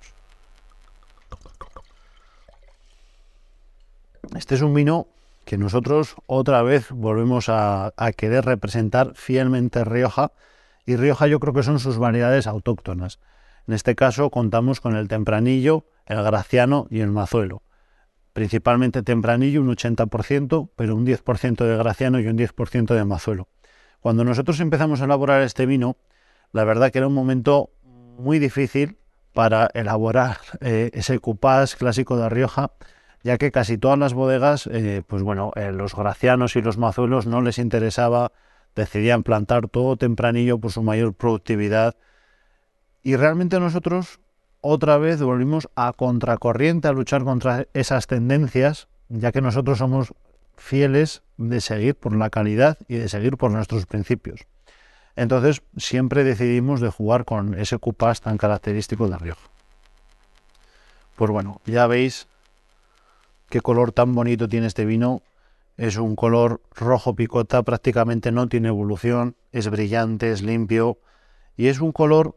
Este 4.37 4.55
es 4.55 4.63
un 4.63 4.75
vino 4.75 5.07
que 5.45 5.57
nosotros 5.57 6.17
otra 6.27 6.63
vez 6.63 6.91
volvemos 6.91 7.49
a, 7.49 7.93
a, 7.97 8.13
querer 8.13 8.45
representar 8.45 9.15
fielmente 9.15 9.85
Rioja 9.85 10.33
y 10.87 10.97
Rioja 10.97 11.27
yo 11.27 11.41
creo 11.41 11.55
que 11.55 11.63
son 11.63 11.79
sus 11.79 11.99
variedades 11.99 12.47
autóctonas. 12.47 13.19
En 13.67 13.75
este 13.75 13.95
caso 13.95 14.31
contamos 14.31 14.81
con 14.81 14.97
el 14.97 15.09
tempranillo, 15.09 15.85
el 16.07 16.23
graciano 16.23 16.87
y 16.91 17.01
el 17.01 17.11
mazuelo. 17.11 17.63
Principalmente 18.33 19.03
tempranillo, 19.03 19.61
un 19.61 19.69
80%, 19.69 20.71
pero 20.77 20.97
un 20.97 21.05
10% 21.05 21.65
de 21.65 21.77
graciano 21.77 22.21
y 22.21 22.27
un 22.27 22.39
10% 22.39 22.95
de 22.95 23.05
mazuelo. 23.05 23.49
Cuando 24.01 24.25
nosotros 24.25 24.61
empezamos 24.61 25.01
a 25.01 25.05
elaborar 25.05 25.43
este 25.43 25.67
vino, 25.67 25.97
la 26.53 26.65
verdad 26.65 26.91
que 26.91 26.99
era 26.99 27.07
un 27.07 27.15
momento 27.15 27.71
muy 27.83 28.39
difícil 28.39 28.99
para 29.33 29.71
elaborar 29.75 30.39
eh, 30.61 30.91
ese 30.95 31.19
cupás 31.19 31.77
clásico 31.77 32.17
de 32.17 32.29
Rioja, 32.29 32.73
ya 33.23 33.39
que 33.39 33.53
casi 33.53 33.79
todas 33.79 33.99
las 33.99 34.15
bodegas, 34.15 34.67
eh, 34.73 35.03
pues 35.07 35.23
bueno, 35.23 35.53
eh, 35.57 35.73
los 35.73 35.95
gracianos 35.95 36.57
y 36.57 36.63
los 36.63 36.79
mazuelos 36.79 37.27
no 37.27 37.43
les 37.43 37.59
interesaba, 37.59 38.33
decidían 38.75 39.23
plantar 39.23 39.69
todo 39.69 39.97
tempranillo 39.97 40.59
por 40.59 40.73
su 40.73 40.83
mayor 40.83 41.15
productividad. 41.15 41.97
Y 43.03 43.17
realmente 43.17 43.61
nosotros 43.61 44.21
otra 44.61 44.99
vez 44.99 45.23
volvimos 45.23 45.69
a 45.75 45.93
contracorriente 45.93 46.89
a 46.89 46.93
luchar 46.93 47.25
contra 47.25 47.67
esas 47.75 48.07
tendencias, 48.07 48.89
ya 49.09 49.33
que 49.33 49.41
nosotros 49.41 49.79
somos 49.79 50.13
fieles 50.57 51.23
de 51.37 51.61
seguir 51.61 51.95
por 51.95 52.15
la 52.15 52.31
calidad 52.31 52.79
y 52.87 52.97
de 52.97 53.09
seguir 53.09 53.37
por 53.37 53.51
nuestros 53.51 53.87
principios. 53.87 54.47
Entonces 55.17 55.63
siempre 55.77 56.25
decidimos 56.25 56.81
de 56.81 56.91
jugar 56.91 57.25
con 57.25 57.55
ese 57.59 57.79
cupás 57.79 58.21
tan 58.21 58.37
característico 58.39 59.09
de 59.09 59.19
Rioja. 59.19 59.49
Pues 61.17 61.31
bueno, 61.31 61.61
ya 61.67 61.87
veis 61.87 62.29
qué 63.49 63.61
color 63.61 63.93
tan 63.93 64.15
bonito 64.15 64.49
tiene 64.49 64.67
este 64.67 64.85
vino. 64.85 65.23
Es 65.77 65.97
un 65.97 66.15
color 66.15 66.61
rojo 66.75 67.15
picota, 67.15 67.63
prácticamente 67.63 68.33
no 68.33 68.49
tiene 68.49 68.69
evolución, 68.69 69.37
es 69.53 69.69
brillante, 69.69 70.31
es 70.31 70.43
limpio 70.43 70.99
y 71.57 71.69
es 71.69 71.81
un 71.81 71.93
color 71.93 72.37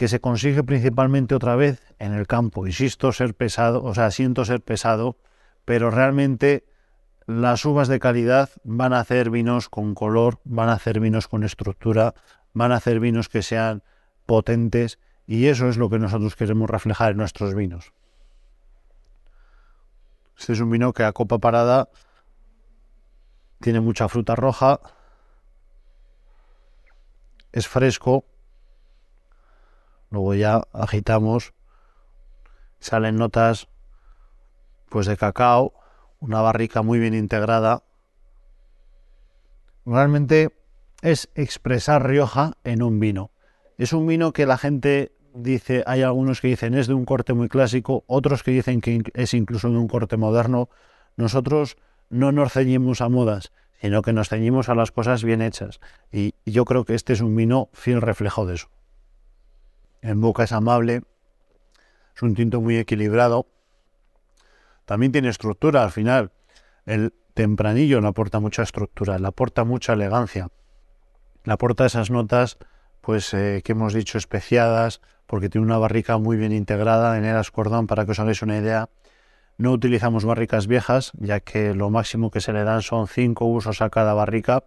que 0.00 0.08
se 0.08 0.22
consigue 0.22 0.64
principalmente 0.64 1.34
otra 1.34 1.56
vez 1.56 1.82
en 1.98 2.14
el 2.14 2.26
campo. 2.26 2.66
Insisto, 2.66 3.12
ser 3.12 3.34
pesado, 3.34 3.84
o 3.84 3.94
sea, 3.94 4.10
siento 4.10 4.46
ser 4.46 4.62
pesado, 4.62 5.18
pero 5.66 5.90
realmente 5.90 6.64
las 7.26 7.66
uvas 7.66 7.86
de 7.86 8.00
calidad 8.00 8.48
van 8.64 8.94
a 8.94 9.00
hacer 9.00 9.28
vinos 9.28 9.68
con 9.68 9.94
color, 9.94 10.40
van 10.44 10.70
a 10.70 10.72
hacer 10.72 11.00
vinos 11.00 11.28
con 11.28 11.44
estructura, 11.44 12.14
van 12.54 12.72
a 12.72 12.76
hacer 12.76 12.98
vinos 12.98 13.28
que 13.28 13.42
sean 13.42 13.82
potentes 14.24 14.98
y 15.26 15.48
eso 15.48 15.68
es 15.68 15.76
lo 15.76 15.90
que 15.90 15.98
nosotros 15.98 16.34
queremos 16.34 16.70
reflejar 16.70 17.10
en 17.10 17.18
nuestros 17.18 17.54
vinos. 17.54 17.92
Este 20.38 20.54
es 20.54 20.60
un 20.60 20.70
vino 20.70 20.94
que 20.94 21.04
a 21.04 21.12
copa 21.12 21.36
parada 21.36 21.90
tiene 23.60 23.80
mucha 23.80 24.08
fruta 24.08 24.34
roja, 24.34 24.80
es 27.52 27.68
fresco, 27.68 28.29
luego 30.10 30.34
ya 30.34 30.62
agitamos, 30.72 31.54
salen 32.80 33.16
notas 33.16 33.68
pues 34.88 35.06
de 35.06 35.16
cacao, 35.16 35.72
una 36.18 36.40
barrica 36.42 36.82
muy 36.82 36.98
bien 36.98 37.14
integrada. 37.14 37.84
Realmente 39.86 40.50
es 41.00 41.30
expresar 41.34 42.06
Rioja 42.06 42.52
en 42.64 42.82
un 42.82 43.00
vino. 43.00 43.30
Es 43.78 43.92
un 43.92 44.06
vino 44.06 44.32
que 44.32 44.46
la 44.46 44.58
gente 44.58 45.12
dice, 45.32 45.82
hay 45.86 46.02
algunos 46.02 46.40
que 46.40 46.48
dicen 46.48 46.74
es 46.74 46.86
de 46.86 46.94
un 46.94 47.04
corte 47.04 47.32
muy 47.32 47.48
clásico, 47.48 48.04
otros 48.06 48.42
que 48.42 48.50
dicen 48.50 48.80
que 48.80 49.02
es 49.14 49.32
incluso 49.32 49.70
de 49.70 49.78
un 49.78 49.88
corte 49.88 50.16
moderno. 50.16 50.68
Nosotros 51.16 51.76
no 52.10 52.32
nos 52.32 52.52
ceñimos 52.52 53.00
a 53.00 53.08
modas, 53.08 53.52
sino 53.80 54.02
que 54.02 54.12
nos 54.12 54.28
ceñimos 54.28 54.68
a 54.68 54.74
las 54.74 54.90
cosas 54.90 55.24
bien 55.24 55.40
hechas. 55.40 55.80
Y 56.12 56.34
yo 56.44 56.64
creo 56.64 56.84
que 56.84 56.94
este 56.94 57.12
es 57.12 57.20
un 57.20 57.34
vino 57.34 57.70
fiel 57.72 58.02
reflejo 58.02 58.44
de 58.44 58.56
eso. 58.56 58.68
En 60.02 60.20
boca 60.20 60.44
es 60.44 60.52
amable, 60.52 61.02
es 62.14 62.22
un 62.22 62.34
tinto 62.34 62.60
muy 62.60 62.76
equilibrado, 62.76 63.46
también 64.84 65.12
tiene 65.12 65.28
estructura 65.28 65.84
al 65.84 65.92
final. 65.92 66.32
El 66.84 67.14
tempranillo 67.34 68.00
le 68.00 68.08
aporta 68.08 68.40
mucha 68.40 68.62
estructura, 68.62 69.18
le 69.18 69.28
aporta 69.28 69.64
mucha 69.64 69.92
elegancia, 69.92 70.48
le 71.44 71.52
aporta 71.52 71.86
esas 71.86 72.10
notas 72.10 72.58
pues 73.00 73.32
eh, 73.34 73.62
que 73.64 73.72
hemos 73.72 73.94
dicho 73.94 74.18
especiadas, 74.18 75.00
porque 75.26 75.48
tiene 75.48 75.66
una 75.66 75.78
barrica 75.78 76.18
muy 76.18 76.36
bien 76.36 76.52
integrada 76.52 77.16
en 77.16 77.24
el 77.24 77.50
cordón, 77.50 77.86
para 77.86 78.04
que 78.04 78.10
os 78.10 78.18
hagáis 78.18 78.42
una 78.42 78.58
idea. 78.58 78.88
No 79.58 79.72
utilizamos 79.72 80.24
barricas 80.24 80.66
viejas, 80.66 81.12
ya 81.18 81.40
que 81.40 81.74
lo 81.74 81.88
máximo 81.90 82.30
que 82.30 82.40
se 82.40 82.52
le 82.52 82.64
dan 82.64 82.82
son 82.82 83.06
cinco 83.06 83.44
usos 83.44 83.80
a 83.82 83.90
cada 83.90 84.12
barrica. 84.12 84.64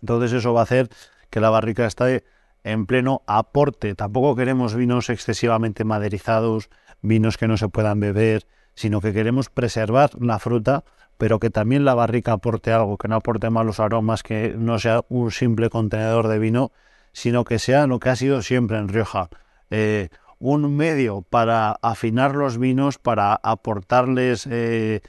Entonces 0.00 0.32
eso 0.32 0.52
va 0.52 0.60
a 0.60 0.64
hacer 0.64 0.88
que 1.30 1.40
la 1.40 1.50
barrica 1.50 1.86
esté 1.86 2.24
en 2.64 2.86
pleno 2.86 3.22
aporte. 3.26 3.94
Tampoco 3.94 4.36
queremos 4.36 4.74
vinos 4.74 5.10
excesivamente 5.10 5.84
maderizados, 5.84 6.70
vinos 7.00 7.36
que 7.36 7.48
no 7.48 7.56
se 7.56 7.68
puedan 7.68 8.00
beber, 8.00 8.46
sino 8.74 9.00
que 9.00 9.12
queremos 9.12 9.50
preservar 9.50 10.10
la 10.20 10.38
fruta, 10.38 10.84
pero 11.18 11.38
que 11.38 11.50
también 11.50 11.84
la 11.84 11.94
barrica 11.94 12.32
aporte 12.32 12.72
algo, 12.72 12.96
que 12.98 13.08
no 13.08 13.16
aporte 13.16 13.50
malos 13.50 13.80
aromas, 13.80 14.22
que 14.22 14.54
no 14.56 14.78
sea 14.78 15.04
un 15.08 15.30
simple 15.30 15.70
contenedor 15.70 16.28
de 16.28 16.38
vino, 16.38 16.72
sino 17.12 17.44
que 17.44 17.58
sea 17.58 17.86
lo 17.86 18.00
que 18.00 18.08
ha 18.08 18.16
sido 18.16 18.42
siempre 18.42 18.78
en 18.78 18.88
Rioja, 18.88 19.28
eh, 19.70 20.08
un 20.38 20.76
medio 20.76 21.22
para 21.22 21.76
afinar 21.82 22.34
los 22.34 22.58
vinos, 22.58 22.98
para 22.98 23.34
aportarles 23.34 24.48
eh, 24.50 25.00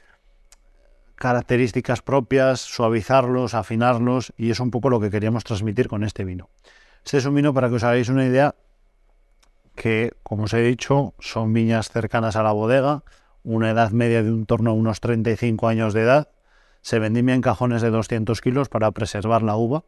características 1.16 2.02
propias, 2.02 2.60
suavizarlos, 2.60 3.54
afinarlos, 3.54 4.32
y 4.36 4.50
es 4.50 4.60
un 4.60 4.70
poco 4.70 4.90
lo 4.90 5.00
que 5.00 5.10
queríamos 5.10 5.42
transmitir 5.42 5.88
con 5.88 6.04
este 6.04 6.24
vino. 6.24 6.48
Este 7.04 7.18
es 7.18 7.26
un 7.26 7.34
vino, 7.34 7.52
para 7.52 7.68
que 7.68 7.74
os 7.74 7.84
hagáis 7.84 8.08
una 8.08 8.24
idea, 8.24 8.54
que, 9.74 10.12
como 10.22 10.44
os 10.44 10.54
he 10.54 10.62
dicho, 10.62 11.14
son 11.18 11.52
viñas 11.52 11.90
cercanas 11.90 12.34
a 12.36 12.42
la 12.42 12.52
bodega, 12.52 13.02
una 13.42 13.70
edad 13.70 13.90
media 13.90 14.22
de 14.22 14.32
un 14.32 14.46
torno 14.46 14.70
a 14.70 14.72
unos 14.72 15.00
35 15.00 15.68
años 15.68 15.92
de 15.92 16.02
edad. 16.02 16.30
Se 16.80 16.98
vendimia 16.98 17.34
en 17.34 17.42
cajones 17.42 17.82
de 17.82 17.90
200 17.90 18.40
kilos 18.40 18.68
para 18.70 18.90
preservar 18.92 19.42
la 19.42 19.56
uva. 19.56 19.84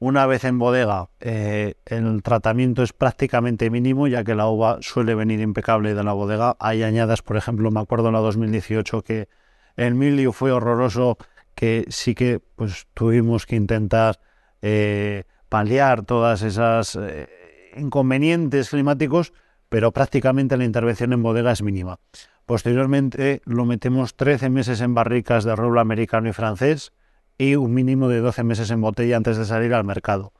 Una 0.00 0.26
vez 0.26 0.44
en 0.44 0.58
bodega, 0.58 1.10
eh, 1.20 1.74
el 1.84 2.22
tratamiento 2.24 2.82
es 2.82 2.92
prácticamente 2.92 3.70
mínimo, 3.70 4.08
ya 4.08 4.24
que 4.24 4.34
la 4.34 4.48
uva 4.48 4.78
suele 4.80 5.14
venir 5.14 5.40
impecable 5.40 5.94
de 5.94 6.02
la 6.02 6.12
bodega. 6.12 6.56
Hay 6.58 6.82
añadas, 6.82 7.22
por 7.22 7.36
ejemplo, 7.36 7.70
me 7.70 7.80
acuerdo 7.80 8.08
en 8.08 8.14
la 8.14 8.20
2018 8.20 9.02
que 9.02 9.28
el 9.76 9.94
milio 9.94 10.32
fue 10.32 10.50
horroroso, 10.50 11.18
que 11.54 11.84
sí 11.88 12.14
que 12.14 12.40
pues 12.56 12.88
tuvimos 12.94 13.46
que 13.46 13.56
intentar 13.56 14.18
eh, 14.62 15.24
paliar 15.50 16.02
todas 16.04 16.40
esas 16.40 16.96
eh, 16.96 17.28
inconvenientes 17.76 18.70
climáticos, 18.70 19.34
pero 19.68 19.92
prácticamente 19.92 20.56
la 20.56 20.64
intervención 20.64 21.12
en 21.12 21.22
bodega 21.22 21.52
es 21.52 21.62
mínima. 21.62 21.98
Posteriormente 22.46 23.42
lo 23.44 23.66
metemos 23.66 24.16
13 24.16 24.48
meses 24.48 24.80
en 24.80 24.94
barricas 24.94 25.44
de 25.44 25.54
roble 25.54 25.80
americano 25.80 26.28
y 26.28 26.32
francés 26.32 26.92
y 27.36 27.56
un 27.56 27.74
mínimo 27.74 28.08
de 28.08 28.20
12 28.20 28.44
meses 28.44 28.70
en 28.70 28.80
botella 28.80 29.16
antes 29.16 29.36
de 29.36 29.44
salir 29.44 29.74
al 29.74 29.84
mercado. 29.84 30.32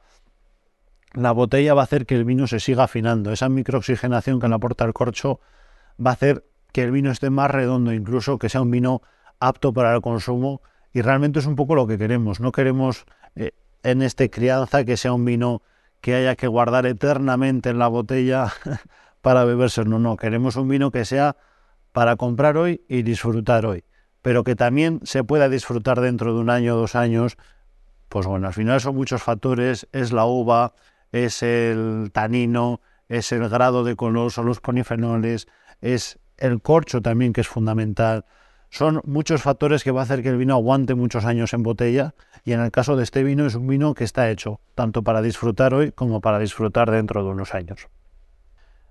La 1.13 1.33
botella 1.33 1.73
va 1.73 1.81
a 1.81 1.83
hacer 1.83 2.05
que 2.05 2.15
el 2.15 2.23
vino 2.23 2.47
se 2.47 2.59
siga 2.59 2.85
afinando. 2.85 3.31
Esa 3.31 3.49
microoxigenación 3.49 4.39
que 4.39 4.47
le 4.47 4.55
aporta 4.55 4.85
el 4.85 4.93
corcho 4.93 5.41
va 6.03 6.11
a 6.11 6.13
hacer 6.13 6.45
que 6.71 6.83
el 6.83 6.91
vino 6.91 7.11
esté 7.11 7.29
más 7.29 7.51
redondo, 7.51 7.93
incluso 7.93 8.39
que 8.39 8.47
sea 8.47 8.61
un 8.61 8.71
vino 8.71 9.01
apto 9.39 9.73
para 9.73 9.93
el 9.93 10.01
consumo. 10.01 10.61
Y 10.93 11.01
realmente 11.01 11.39
es 11.39 11.45
un 11.45 11.55
poco 11.55 11.75
lo 11.75 11.85
que 11.85 11.97
queremos. 11.97 12.39
No 12.39 12.51
queremos 12.53 13.05
eh, 13.35 13.51
en 13.83 14.01
este 14.01 14.29
crianza 14.29 14.83
que 14.85 14.97
sea 14.97 15.13
un 15.13 15.25
vino 15.25 15.61
que 16.01 16.15
haya 16.15 16.35
que 16.35 16.47
guardar 16.47 16.85
eternamente 16.85 17.69
en 17.69 17.79
la 17.79 17.87
botella 17.87 18.51
para 19.21 19.45
beberse. 19.45 19.85
No, 19.85 19.99
no. 19.99 20.17
Queremos 20.17 20.55
un 20.55 20.67
vino 20.67 20.91
que 20.91 21.05
sea 21.05 21.37
para 21.91 22.15
comprar 22.15 22.57
hoy 22.57 22.83
y 22.87 23.03
disfrutar 23.03 23.65
hoy, 23.65 23.83
pero 24.21 24.43
que 24.43 24.55
también 24.55 24.99
se 25.03 25.23
pueda 25.23 25.49
disfrutar 25.49 26.01
dentro 26.01 26.33
de 26.33 26.39
un 26.39 26.49
año 26.49 26.75
dos 26.75 26.95
años, 26.95 27.37
pues 28.09 28.25
bueno, 28.25 28.47
al 28.47 28.53
final 28.53 28.81
son 28.81 28.95
muchos 28.95 29.21
factores, 29.21 29.87
es 29.91 30.11
la 30.11 30.25
uva, 30.25 30.73
es 31.11 31.43
el 31.43 32.11
tanino, 32.13 32.81
es 33.09 33.31
el 33.31 33.47
grado 33.49 33.83
de 33.83 33.95
color, 33.95 34.31
son 34.31 34.45
los 34.45 34.61
polifenoles, 34.61 35.47
es 35.81 36.19
el 36.37 36.61
corcho 36.61 37.01
también 37.01 37.33
que 37.33 37.41
es 37.41 37.47
fundamental. 37.47 38.25
Son 38.71 39.01
muchos 39.03 39.41
factores 39.41 39.83
que 39.83 39.91
va 39.91 39.99
a 39.99 40.03
hacer 40.03 40.23
que 40.23 40.29
el 40.29 40.37
vino 40.37 40.53
aguante 40.53 40.95
muchos 40.95 41.25
años 41.25 41.53
en 41.53 41.61
botella 41.61 42.15
y 42.45 42.53
en 42.53 42.61
el 42.61 42.71
caso 42.71 42.95
de 42.95 43.03
este 43.03 43.21
vino 43.21 43.45
es 43.45 43.55
un 43.55 43.67
vino 43.67 43.93
que 43.93 44.05
está 44.05 44.29
hecho 44.29 44.61
tanto 44.75 45.03
para 45.03 45.21
disfrutar 45.21 45.73
hoy 45.73 45.91
como 45.91 46.21
para 46.21 46.39
disfrutar 46.39 46.89
dentro 46.89 47.21
de 47.21 47.31
unos 47.31 47.53
años. 47.53 47.89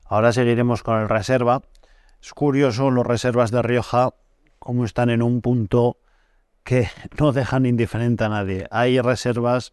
Ahora 0.05 0.35
seguiremos 0.35 0.83
con 0.83 1.01
el 1.01 1.09
reserva, 1.09 1.63
es 2.23 2.35
curioso 2.35 2.91
los 2.91 3.07
reservas 3.07 3.51
de 3.51 3.63
Rioja, 3.63 4.11
cómo 4.59 4.85
están 4.85 5.09
en 5.09 5.23
un 5.23 5.41
punto 5.41 5.97
que 6.63 6.89
no 7.19 7.33
dejan 7.33 7.65
indiferente 7.65 8.25
a 8.25 8.29
nadie. 8.29 8.67
Hay 8.71 9.01
reservas, 9.01 9.73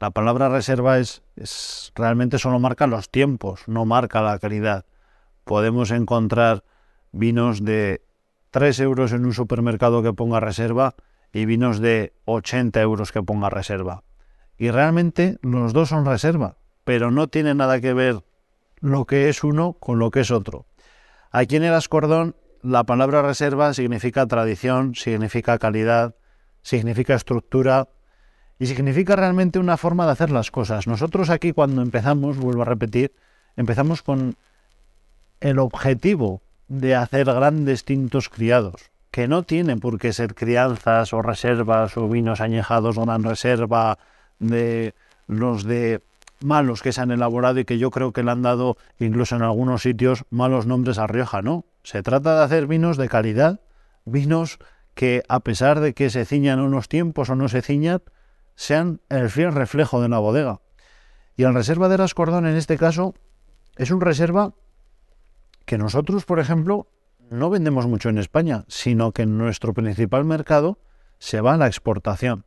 la 0.00 0.12
palabra 0.12 0.48
reserva 0.48 0.98
es, 0.98 1.22
es 1.36 1.92
realmente 1.94 2.38
solo 2.38 2.58
marca 2.58 2.86
los 2.86 3.10
tiempos, 3.10 3.68
no 3.68 3.84
marca 3.84 4.22
la 4.22 4.38
calidad. 4.38 4.86
Podemos 5.44 5.90
encontrar 5.90 6.64
vinos 7.12 7.62
de 7.62 8.00
3 8.52 8.80
euros 8.80 9.12
en 9.12 9.24
un 9.24 9.32
supermercado 9.32 10.02
que 10.02 10.12
ponga 10.12 10.38
reserva 10.38 10.94
y 11.32 11.46
vinos 11.46 11.80
de 11.80 12.12
80 12.26 12.80
euros 12.82 13.10
que 13.10 13.22
ponga 13.22 13.48
reserva. 13.48 14.04
Y 14.58 14.70
realmente 14.70 15.38
los 15.40 15.72
dos 15.72 15.88
son 15.88 16.04
reserva, 16.04 16.58
pero 16.84 17.10
no 17.10 17.28
tiene 17.28 17.54
nada 17.54 17.80
que 17.80 17.94
ver 17.94 18.22
lo 18.80 19.06
que 19.06 19.30
es 19.30 19.42
uno 19.42 19.72
con 19.72 19.98
lo 19.98 20.10
que 20.10 20.20
es 20.20 20.30
otro. 20.30 20.66
Aquí 21.30 21.56
en 21.56 21.64
el 21.64 21.72
Ascordón 21.72 22.36
la 22.60 22.84
palabra 22.84 23.22
reserva 23.22 23.72
significa 23.72 24.26
tradición, 24.26 24.94
significa 24.94 25.58
calidad, 25.58 26.14
significa 26.60 27.14
estructura 27.14 27.88
y 28.58 28.66
significa 28.66 29.16
realmente 29.16 29.58
una 29.58 29.78
forma 29.78 30.04
de 30.04 30.12
hacer 30.12 30.30
las 30.30 30.50
cosas. 30.50 30.86
Nosotros 30.86 31.30
aquí 31.30 31.52
cuando 31.52 31.80
empezamos, 31.80 32.36
vuelvo 32.36 32.62
a 32.62 32.66
repetir, 32.66 33.14
empezamos 33.56 34.02
con 34.02 34.36
el 35.40 35.58
objetivo 35.58 36.42
de 36.72 36.94
hacer 36.94 37.26
grandes 37.26 37.84
tintos 37.84 38.30
criados, 38.30 38.90
que 39.10 39.28
no 39.28 39.42
tienen 39.42 39.78
por 39.78 39.98
qué 39.98 40.14
ser 40.14 40.34
crianzas 40.34 41.12
o 41.12 41.20
reservas 41.20 41.98
o 41.98 42.08
vinos 42.08 42.40
añejados 42.40 42.96
una 42.96 43.18
reserva 43.18 43.98
de 44.38 44.94
los 45.26 45.64
de 45.64 46.00
malos 46.40 46.80
que 46.80 46.92
se 46.92 47.02
han 47.02 47.10
elaborado 47.10 47.60
y 47.60 47.66
que 47.66 47.76
yo 47.76 47.90
creo 47.90 48.14
que 48.14 48.22
le 48.22 48.30
han 48.30 48.40
dado 48.40 48.78
incluso 48.98 49.36
en 49.36 49.42
algunos 49.42 49.82
sitios 49.82 50.24
malos 50.30 50.64
nombres 50.64 50.96
a 50.96 51.06
Rioja, 51.06 51.42
no. 51.42 51.66
Se 51.82 52.02
trata 52.02 52.38
de 52.38 52.44
hacer 52.44 52.66
vinos 52.66 52.96
de 52.96 53.10
calidad, 53.10 53.60
vinos 54.06 54.58
que 54.94 55.22
a 55.28 55.40
pesar 55.40 55.80
de 55.80 55.92
que 55.92 56.08
se 56.08 56.24
ciñan 56.24 56.58
unos 56.58 56.88
tiempos 56.88 57.28
o 57.28 57.34
no 57.34 57.50
se 57.50 57.60
ciñan, 57.60 58.00
sean 58.54 59.02
el 59.10 59.28
fiel 59.28 59.52
reflejo 59.52 60.00
de 60.00 60.06
una 60.06 60.20
bodega. 60.20 60.60
Y 61.36 61.42
el 61.42 61.52
reserva 61.52 61.90
de 61.90 61.98
Rascordón 61.98 62.46
en 62.46 62.56
este 62.56 62.78
caso 62.78 63.14
es 63.76 63.90
un 63.90 64.00
reserva 64.00 64.54
que 65.64 65.78
nosotros, 65.78 66.24
por 66.24 66.38
ejemplo, 66.38 66.88
no 67.30 67.50
vendemos 67.50 67.86
mucho 67.86 68.08
en 68.08 68.18
España, 68.18 68.64
sino 68.68 69.12
que 69.12 69.26
nuestro 69.26 69.72
principal 69.72 70.24
mercado 70.24 70.78
se 71.18 71.40
va 71.40 71.54
a 71.54 71.56
la 71.56 71.66
exportación. 71.66 72.44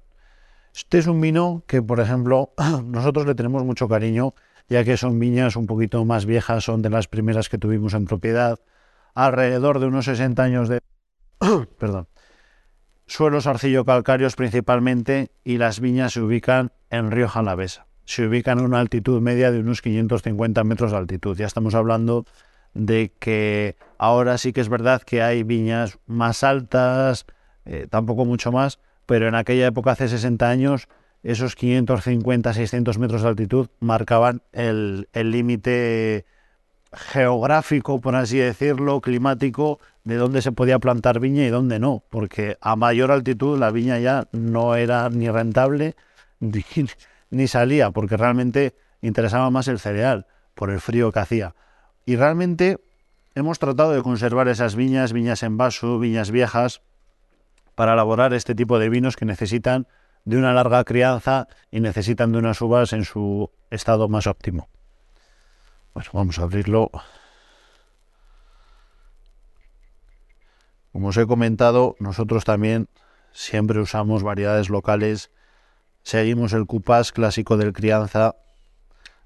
Este 0.75 0.97
es 0.97 1.07
un 1.07 1.21
vino 1.21 1.63
que, 1.67 1.81
por 1.81 1.99
ejemplo, 1.99 2.53
nosotros 2.85 3.25
le 3.25 3.35
tenemos 3.35 3.63
mucho 3.63 3.87
cariño, 3.87 4.33
ya 4.67 4.83
que 4.83 4.97
son 4.97 5.19
viñas 5.19 5.55
un 5.55 5.67
poquito 5.67 6.03
más 6.05 6.25
viejas, 6.25 6.65
son 6.65 6.81
de 6.81 6.89
las 6.89 7.07
primeras 7.07 7.49
que 7.49 7.57
tuvimos 7.57 7.93
en 7.93 8.05
propiedad, 8.05 8.59
alrededor 9.13 9.79
de 9.79 9.87
unos 9.87 10.05
60 10.05 10.43
años 10.43 10.69
de... 10.69 10.81
Perdón. 11.79 12.07
Suelos 13.07 13.47
arcillo-calcáreos 13.47 14.35
principalmente 14.35 15.31
y 15.43 15.57
las 15.57 15.79
viñas 15.79 16.13
se 16.13 16.21
ubican 16.21 16.71
en 16.89 17.11
Río 17.11 17.27
Jalavesa. 17.27 17.87
Se 18.03 18.27
ubican 18.27 18.59
a 18.59 18.63
una 18.63 18.79
altitud 18.79 19.21
media 19.21 19.51
de 19.51 19.59
unos 19.59 19.81
550 19.81 20.63
metros 20.63 20.91
de 20.91 20.97
altitud. 20.97 21.37
Ya 21.37 21.45
estamos 21.45 21.75
hablando 21.75 22.25
de 22.75 23.11
que 23.17 23.75
ahora 23.97 24.37
sí 24.37 24.53
que 24.53 24.61
es 24.61 24.69
verdad 24.69 25.01
que 25.01 25.23
hay 25.23 25.41
viñas 25.41 25.97
más 26.05 26.43
altas, 26.43 27.25
eh, 27.65 27.87
tampoco 27.89 28.25
mucho 28.25 28.51
más, 28.51 28.79
pero 29.07 29.27
en 29.27 29.33
aquella 29.33 29.65
época, 29.65 29.91
hace 29.91 30.07
60 30.07 30.47
años, 30.47 30.87
esos 31.23 31.55
550, 31.55 32.53
600 32.53 32.99
metros 32.99 33.23
de 33.23 33.29
altitud 33.29 33.69
marcaban 33.79 34.43
el 34.51 35.07
límite 35.13 36.25
geográfico, 36.95 37.99
por 37.99 38.15
así 38.15 38.37
decirlo, 38.37 39.01
climático, 39.01 39.79
de 40.03 40.15
dónde 40.15 40.41
se 40.41 40.51
podía 40.51 40.79
plantar 40.79 41.19
viña 41.19 41.43
y 41.43 41.49
dónde 41.49 41.79
no, 41.79 42.03
porque 42.09 42.57
a 42.61 42.75
mayor 42.75 43.11
altitud 43.11 43.59
la 43.59 43.71
viña 43.71 43.99
ya 43.99 44.27
no 44.31 44.75
era 44.75 45.09
ni 45.09 45.29
rentable 45.29 45.95
ni, 46.39 46.63
ni 47.29 47.47
salía, 47.47 47.91
porque 47.91 48.17
realmente 48.17 48.75
interesaba 49.01 49.49
más 49.49 49.67
el 49.67 49.79
cereal, 49.79 50.27
por 50.53 50.69
el 50.69 50.79
frío 50.79 51.11
que 51.11 51.19
hacía. 51.19 51.55
Y 52.05 52.15
realmente 52.15 52.79
hemos 53.33 53.59
tratado 53.59 53.91
de 53.91 54.03
conservar 54.03 54.47
esas 54.47 54.75
viñas, 54.75 55.11
viñas 55.11 55.43
en 55.43 55.57
vaso, 55.57 55.99
viñas 55.99 56.31
viejas, 56.31 56.81
para 57.75 57.93
elaborar 57.93 58.33
este 58.33 58.55
tipo 58.55 58.79
de 58.79 58.89
vinos 58.89 59.15
que 59.15 59.25
necesitan 59.25 59.87
de 60.23 60.37
una 60.37 60.53
larga 60.53 60.83
crianza 60.83 61.47
y 61.71 61.81
necesitan 61.81 62.31
de 62.31 62.39
unas 62.39 62.61
uvas 62.61 62.93
en 62.93 63.05
su 63.05 63.51
estado 63.69 64.07
más 64.07 64.27
óptimo. 64.27 64.69
Bueno, 65.93 66.09
vamos 66.13 66.39
a 66.39 66.43
abrirlo. 66.43 66.89
Como 70.91 71.09
os 71.09 71.17
he 71.17 71.27
comentado, 71.27 71.95
nosotros 71.99 72.45
también 72.45 72.87
siempre 73.33 73.79
usamos 73.79 74.23
variedades 74.23 74.69
locales. 74.69 75.31
Seguimos 76.03 76.53
el 76.53 76.65
cupás 76.65 77.11
clásico 77.11 77.57
del 77.57 77.73
crianza. 77.73 78.35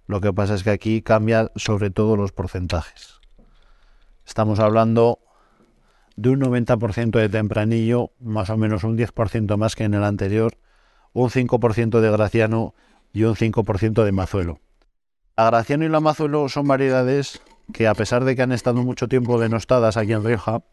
Lo 0.10 0.22
que 0.22 0.34
pasa 0.34 0.56
es 0.56 0.63
que 0.63 0.72
aquí 0.72 1.04
cambia 1.04 1.51
sobre 1.56 1.92
todo 1.92 2.18
los 2.18 2.32
porcentajes. 2.32 3.20
Estamos 4.25 4.60
hablando 4.60 5.20
de 6.16 6.32
un 6.32 6.42
90% 6.42 7.12
de 7.12 7.30
tempranillo, 7.30 8.10
más 8.20 8.50
o 8.50 8.58
menos 8.58 8.84
un 8.84 8.98
10% 8.98 9.56
más 9.56 9.75
que 9.75 9.84
en 9.84 9.94
el 9.94 10.04
anterior, 10.04 10.58
un 11.14 11.29
5% 11.29 12.00
de 12.00 12.10
graciano 12.10 12.74
y 13.14 13.22
un 13.25 13.36
5% 13.36 14.03
de 14.03 14.12
mazuelo. 14.12 14.60
La 15.38 15.46
graciano 15.46 15.86
y 15.86 15.90
la 15.90 16.00
mazuelo 16.00 16.50
son 16.50 16.68
variedades 16.68 17.40
que 17.72 17.88
a 17.88 17.94
pesar 17.94 18.25
de 18.25 18.36
que 18.36 18.42
han 18.42 18.51
estado 18.51 18.81
mucho 18.81 19.07
tiempo 19.07 19.40
denostadas 19.40 19.96
aquí 19.96 20.14
en 20.14 20.24
Rioja, 20.24 20.64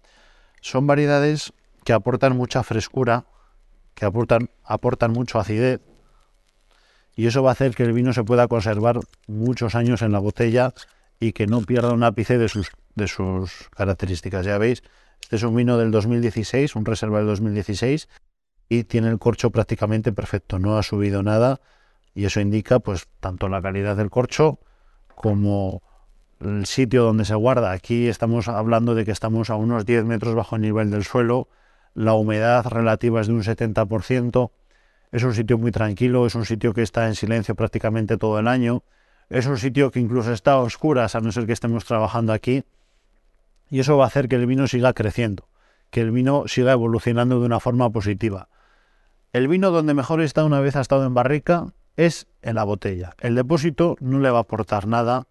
son 0.62 0.86
variedades 0.86 1.52
que 1.84 1.92
aportan 1.92 2.38
mucha 2.38 2.62
frescura, 2.62 3.26
que 3.94 4.06
aportan, 4.06 4.48
aportan 4.64 5.12
mucho 5.12 5.38
acidez, 5.38 5.82
y 7.16 7.26
eso 7.26 7.42
va 7.42 7.50
a 7.50 7.52
hacer 7.52 7.74
que 7.74 7.82
el 7.82 7.94
vino 7.94 8.12
se 8.12 8.22
pueda 8.22 8.46
conservar 8.46 9.00
muchos 9.26 9.74
años 9.74 10.02
en 10.02 10.12
la 10.12 10.18
botella 10.18 10.74
y 11.18 11.32
que 11.32 11.46
no 11.46 11.62
pierda 11.62 11.94
un 11.94 12.04
ápice 12.04 12.36
de 12.36 12.48
sus, 12.48 12.70
de 12.94 13.08
sus 13.08 13.70
características. 13.74 14.44
Ya 14.44 14.58
veis, 14.58 14.82
este 15.22 15.36
es 15.36 15.42
un 15.42 15.56
vino 15.56 15.78
del 15.78 15.90
2016, 15.90 16.76
un 16.76 16.84
reserva 16.84 17.18
del 17.18 17.26
2016, 17.28 18.08
y 18.68 18.84
tiene 18.84 19.08
el 19.08 19.18
corcho 19.18 19.50
prácticamente 19.50 20.12
perfecto, 20.12 20.58
no 20.58 20.76
ha 20.76 20.82
subido 20.82 21.22
nada, 21.22 21.60
y 22.14 22.26
eso 22.26 22.40
indica 22.40 22.80
pues 22.80 23.08
tanto 23.20 23.48
la 23.48 23.62
calidad 23.62 23.96
del 23.96 24.10
corcho 24.10 24.58
como 25.14 25.82
el 26.40 26.66
sitio 26.66 27.02
donde 27.02 27.24
se 27.24 27.34
guarda. 27.34 27.72
Aquí 27.72 28.08
estamos 28.08 28.48
hablando 28.48 28.94
de 28.94 29.06
que 29.06 29.10
estamos 29.10 29.48
a 29.48 29.56
unos 29.56 29.86
10 29.86 30.04
metros 30.04 30.34
bajo 30.34 30.56
el 30.56 30.62
nivel 30.62 30.90
del 30.90 31.04
suelo, 31.04 31.48
la 31.94 32.12
humedad 32.12 32.66
relativa 32.66 33.22
es 33.22 33.26
de 33.26 33.32
un 33.32 33.42
70%, 33.42 34.50
es 35.12 35.22
un 35.22 35.34
sitio 35.34 35.58
muy 35.58 35.70
tranquilo, 35.70 36.26
es 36.26 36.34
un 36.34 36.44
sitio 36.44 36.72
que 36.72 36.82
está 36.82 37.06
en 37.06 37.14
silencio 37.14 37.54
prácticamente 37.54 38.16
todo 38.16 38.38
el 38.38 38.48
año, 38.48 38.82
es 39.28 39.46
un 39.46 39.58
sitio 39.58 39.90
que 39.90 40.00
incluso 40.00 40.32
está 40.32 40.52
a 40.52 40.58
oscuras, 40.58 41.14
a 41.14 41.20
no 41.20 41.32
ser 41.32 41.46
que 41.46 41.52
estemos 41.52 41.84
trabajando 41.84 42.32
aquí, 42.32 42.64
y 43.70 43.80
eso 43.80 43.96
va 43.96 44.04
a 44.04 44.06
hacer 44.08 44.28
que 44.28 44.36
el 44.36 44.46
vino 44.46 44.66
siga 44.66 44.92
creciendo, 44.92 45.48
que 45.90 46.00
el 46.00 46.10
vino 46.10 46.44
siga 46.46 46.72
evolucionando 46.72 47.40
de 47.40 47.46
una 47.46 47.60
forma 47.60 47.90
positiva. 47.90 48.48
El 49.32 49.48
vino 49.48 49.70
donde 49.70 49.94
mejor 49.94 50.20
está 50.20 50.44
una 50.44 50.60
vez 50.60 50.76
ha 50.76 50.80
estado 50.80 51.04
en 51.04 51.14
barrica 51.14 51.72
es 51.96 52.26
en 52.42 52.54
la 52.54 52.64
botella. 52.64 53.14
El 53.20 53.34
depósito 53.34 53.96
no 54.00 54.20
le 54.20 54.30
va 54.30 54.38
a 54.38 54.42
aportar 54.42 54.86
nada 54.86 55.26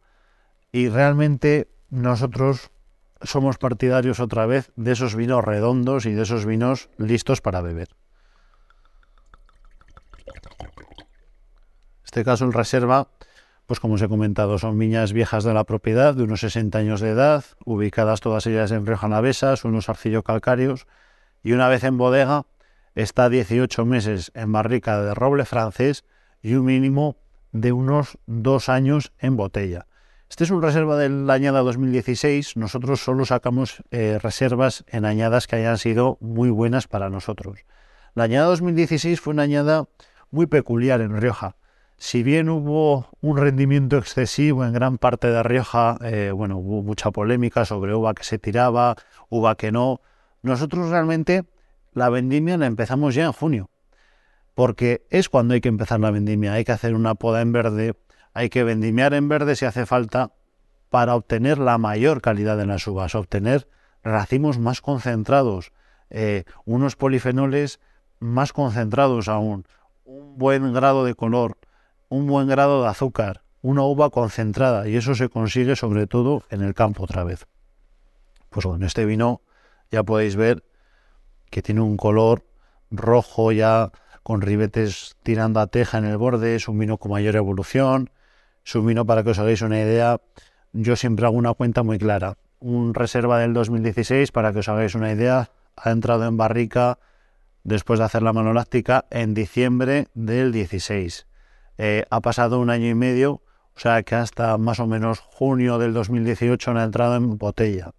y 0.71 0.89
realmente 0.89 1.69
nosotros 1.89 2.71
somos 3.21 3.57
partidarios 3.57 4.19
otra 4.19 4.45
vez 4.45 4.71
de 4.75 4.91
esos 4.91 5.15
vinos 5.15 5.43
redondos 5.43 6.05
y 6.05 6.13
de 6.13 6.23
esos 6.23 6.45
vinos 6.45 6.89
listos 6.97 7.41
para 7.41 7.61
beber. 7.61 7.89
Este 12.15 12.23
caso 12.23 12.45
el 12.45 12.53
reserva 12.53 13.09
pues 13.65 13.81
como 13.81 13.95
os 13.95 14.01
he 14.01 14.07
comentado, 14.07 14.57
son 14.57 14.79
viñas 14.79 15.11
viejas 15.11 15.43
de 15.43 15.53
la 15.53 15.65
propiedad, 15.65 16.13
de 16.13 16.23
unos 16.23 16.39
60 16.39 16.77
años 16.77 17.01
de 17.01 17.09
edad, 17.09 17.43
ubicadas 17.65 18.21
todas 18.21 18.47
ellas 18.47 18.71
en 18.71 18.85
Rioja 18.85 19.09
Navesa, 19.09 19.57
son 19.57 19.71
unos 19.71 19.89
arcillo-calcáreos, 19.89 20.87
y 21.43 21.51
una 21.51 21.67
vez 21.67 21.83
en 21.83 21.97
bodega, 21.97 22.45
está 22.93 23.27
18 23.27 23.83
meses 23.85 24.31
en 24.33 24.53
barrica 24.53 25.01
de 25.01 25.13
roble 25.13 25.43
francés 25.43 26.05
y 26.41 26.53
un 26.53 26.65
mínimo 26.65 27.17
de 27.51 27.73
unos 27.73 28.17
dos 28.27 28.69
años 28.69 29.11
en 29.19 29.35
botella. 29.35 29.87
Este 30.29 30.45
es 30.45 30.51
un 30.51 30.61
reserva 30.61 30.95
de 30.95 31.09
la 31.09 31.33
añada 31.33 31.61
2016. 31.61 32.55
Nosotros 32.55 33.03
solo 33.03 33.25
sacamos 33.25 33.83
eh, 33.91 34.19
reservas 34.21 34.85
en 34.87 35.03
añadas 35.03 35.47
que 35.47 35.57
hayan 35.57 35.79
sido 35.79 36.17
muy 36.21 36.49
buenas 36.49 36.87
para 36.87 37.09
nosotros. 37.09 37.65
La 38.13 38.23
añada 38.23 38.45
2016 38.47 39.19
fue 39.19 39.33
una 39.33 39.43
añada 39.43 39.89
muy 40.29 40.45
peculiar 40.45 41.01
en 41.01 41.19
Rioja 41.19 41.55
si 41.97 42.23
bien 42.23 42.49
hubo 42.49 43.07
un 43.21 43.37
rendimiento 43.37 43.97
excesivo 43.97 44.65
en 44.65 44.73
gran 44.73 44.97
parte 44.97 45.29
de 45.29 45.43
Rioja, 45.43 45.97
eh, 46.01 46.31
bueno, 46.31 46.57
hubo 46.57 46.83
mucha 46.83 47.11
polémica 47.11 47.65
sobre 47.65 47.93
uva 47.95 48.13
que 48.13 48.23
se 48.23 48.37
tiraba, 48.37 48.95
uva 49.29 49.55
que 49.55 49.71
no, 49.71 50.01
nosotros 50.41 50.89
realmente 50.89 51.45
la 51.93 52.09
vendimia 52.09 52.57
la 52.57 52.65
empezamos 52.65 53.15
ya 53.15 53.25
en 53.25 53.31
junio, 53.31 53.69
porque 54.53 55.05
es 55.09 55.29
cuando 55.29 55.53
hay 55.53 55.61
que 55.61 55.69
empezar 55.69 55.99
la 55.99 56.11
vendimia, 56.11 56.53
hay 56.53 56.65
que 56.65 56.73
hacer 56.73 56.93
una 56.93 57.15
poda 57.15 57.41
en 57.41 57.53
verde, 57.53 57.95
hay 58.33 58.49
que 58.49 58.63
vendimiar 58.63 59.13
en 59.13 59.29
verde 59.29 59.55
si 59.55 59.65
hace 59.65 59.85
falta 59.85 60.33
para 60.89 61.15
obtener 61.15 61.57
la 61.57 61.77
mayor 61.77 62.21
calidad 62.21 62.57
de 62.57 62.65
las 62.65 62.85
uvas, 62.87 63.15
obtener 63.15 63.67
racimos 64.03 64.59
más 64.59 64.81
concentrados, 64.81 65.71
eh, 66.09 66.43
unos 66.65 66.95
polifenoles 66.95 67.79
más 68.19 68.53
concentrados 68.53 69.27
aún, 69.27 69.65
un 70.03 70.37
buen 70.37 70.73
grado 70.73 71.05
de 71.05 71.15
color, 71.15 71.57
un 72.15 72.27
buen 72.27 72.47
grado 72.47 72.81
de 72.81 72.87
azúcar, 72.87 73.41
una 73.61 73.83
uva 73.83 74.09
concentrada, 74.09 74.87
y 74.87 74.95
eso 74.95 75.15
se 75.15 75.27
consigue 75.27 75.75
sobre 75.75 76.07
todo 76.07 76.43
en 76.49 76.61
el 76.61 76.73
campo 76.73 77.03
otra 77.03 77.23
vez. 77.25 77.45
Pues 78.49 78.65
con 78.65 78.83
este 78.83 79.05
vino 79.05 79.41
ya 79.91 80.03
podéis 80.03 80.37
ver 80.37 80.63
que 81.49 81.61
tiene 81.61 81.81
un 81.81 81.97
color 81.97 82.45
rojo 82.89 83.51
ya 83.51 83.91
con 84.23 84.41
ribetes 84.41 85.17
tirando 85.23 85.59
a 85.59 85.67
teja 85.67 85.97
en 85.97 86.05
el 86.05 86.17
borde, 86.17 86.55
es 86.55 86.69
un 86.69 86.79
vino 86.79 86.97
con 86.97 87.11
mayor 87.11 87.35
evolución, 87.35 88.09
es 88.65 88.73
un 88.75 88.87
vino 88.87 89.05
para 89.05 89.23
que 89.23 89.31
os 89.31 89.39
hagáis 89.39 89.61
una 89.61 89.79
idea, 89.79 90.21
yo 90.71 90.95
siempre 90.95 91.25
hago 91.25 91.35
una 91.35 91.53
cuenta 91.53 91.83
muy 91.83 91.99
clara. 91.99 92.37
Un 92.59 92.93
reserva 92.93 93.39
del 93.39 93.53
2016, 93.53 94.31
para 94.31 94.53
que 94.53 94.59
os 94.59 94.69
hagáis 94.69 94.95
una 94.95 95.11
idea, 95.11 95.51
ha 95.75 95.91
entrado 95.91 96.25
en 96.25 96.37
barrica 96.37 96.97
después 97.63 97.99
de 97.99 98.05
hacer 98.05 98.23
la 98.23 98.31
manoláctica 98.31 99.05
en 99.11 99.33
diciembre 99.33 100.07
del 100.13 100.53
16. 100.53 101.27
Eh, 101.77 102.05
ha 102.09 102.21
pasado 102.21 102.59
un 102.59 102.69
año 102.69 102.87
y 102.87 102.95
medio, 102.95 103.41
O 103.75 103.79
sea 103.79 104.03
que 104.03 104.15
hasta 104.15 104.57
más 104.57 104.79
o 104.79 104.87
menos 104.87 105.19
junio 105.19 105.77
del 105.79 105.93
2018 105.93 106.73
no 106.73 106.79
ha 106.79 106.83
entrado 106.83 107.15
en 107.17 107.37
botella. 107.37 107.91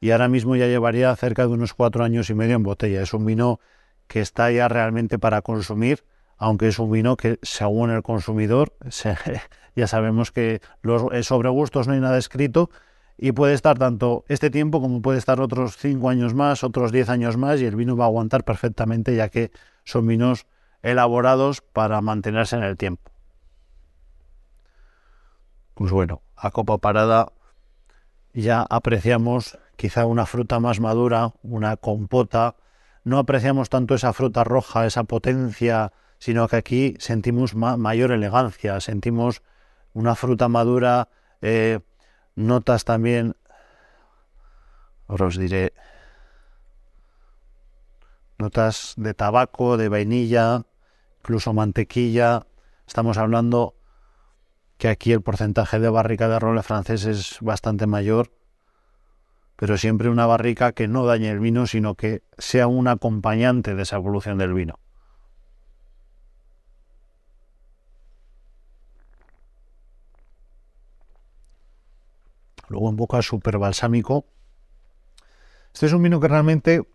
Y 0.00 0.12
ahora 0.12 0.28
mismo 0.28 0.54
ya 0.56 0.66
llevaría 0.66 1.14
cerca 1.16 1.42
de 1.42 1.48
unos 1.48 1.74
cuatro 1.74 2.04
años 2.04 2.30
y 2.30 2.34
medio 2.34 2.54
en 2.56 2.62
botella. 2.62 3.02
Es 3.02 3.12
un 3.14 3.26
vino 3.26 3.58
que 4.06 4.20
está 4.20 4.50
ya 4.52 4.68
realmente 4.68 5.18
para 5.18 5.42
consumir, 5.42 6.04
aunque 6.36 6.68
es 6.68 6.78
un 6.78 6.90
vino 6.92 7.16
que 7.16 7.38
según 7.42 7.90
el 7.90 8.02
consumidor, 8.02 8.72
ya 9.76 9.86
sabemos 9.88 10.30
que 10.32 10.60
los, 10.82 11.02
eh, 11.12 11.22
sobre 11.24 11.48
gustos 11.50 11.88
no 11.88 11.94
hay 11.94 12.00
nada 12.00 12.18
escrito 12.18 12.70
y 13.18 13.32
puede 13.32 13.54
estar 13.54 13.76
tanto 13.78 14.24
este 14.28 14.48
tiempo 14.50 14.80
como 14.80 15.02
puede 15.02 15.18
estar 15.18 15.40
otros 15.40 15.76
cinco 15.76 16.08
años 16.08 16.34
más, 16.34 16.62
otros 16.62 16.92
diez 16.92 17.08
años 17.08 17.36
más 17.36 17.60
y 17.60 17.66
el 17.66 17.74
vino 17.74 17.96
va 17.96 18.04
a 18.04 18.06
aguantar 18.06 18.44
perfectamente 18.44 19.16
ya 19.16 19.28
que 19.28 19.50
son 19.84 20.06
vinos 20.06 20.46
elaborados 20.82 21.60
para 21.60 22.00
mantenerse 22.00 22.56
en 22.56 22.62
el 22.62 22.76
tiempo. 22.76 23.10
Pues 25.74 25.92
bueno, 25.92 26.22
a 26.36 26.50
copa 26.50 26.78
parada 26.78 27.32
ya 28.32 28.66
apreciamos 28.68 29.58
quizá 29.76 30.06
una 30.06 30.26
fruta 30.26 30.60
más 30.60 30.80
madura, 30.80 31.32
una 31.42 31.76
compota. 31.76 32.56
No 33.04 33.18
apreciamos 33.18 33.68
tanto 33.68 33.94
esa 33.94 34.12
fruta 34.12 34.44
roja, 34.44 34.86
esa 34.86 35.04
potencia, 35.04 35.92
sino 36.18 36.48
que 36.48 36.56
aquí 36.56 36.94
sentimos 36.98 37.54
mayor 37.54 38.10
elegancia, 38.10 38.80
sentimos 38.80 39.42
una 39.94 40.14
fruta 40.14 40.48
madura, 40.48 41.08
eh, 41.40 41.80
notas 42.34 42.84
también, 42.84 43.36
ahora 45.06 45.26
os 45.26 45.38
diré, 45.38 45.72
notas 48.38 48.94
de 48.96 49.14
tabaco, 49.14 49.76
de 49.76 49.88
vainilla, 49.88 50.64
incluso 51.28 51.52
mantequilla. 51.52 52.46
Estamos 52.86 53.18
hablando 53.18 53.74
que 54.78 54.88
aquí 54.88 55.12
el 55.12 55.20
porcentaje 55.20 55.78
de 55.78 55.90
barrica 55.90 56.26
de 56.26 56.38
roble 56.38 56.62
francés 56.62 57.04
es 57.04 57.36
bastante 57.42 57.86
mayor, 57.86 58.32
pero 59.56 59.76
siempre 59.76 60.08
una 60.08 60.24
barrica 60.24 60.72
que 60.72 60.88
no 60.88 61.04
dañe 61.04 61.28
el 61.28 61.38
vino, 61.38 61.66
sino 61.66 61.96
que 61.96 62.22
sea 62.38 62.66
un 62.66 62.88
acompañante 62.88 63.74
de 63.74 63.82
esa 63.82 63.96
evolución 63.96 64.38
del 64.38 64.54
vino. 64.54 64.78
Luego 72.68 72.88
en 72.88 72.96
boca 72.96 73.20
súper 73.20 73.58
balsámico. 73.58 74.24
Este 75.74 75.84
es 75.84 75.92
un 75.92 76.02
vino 76.02 76.20
que 76.20 76.28
realmente, 76.28 76.88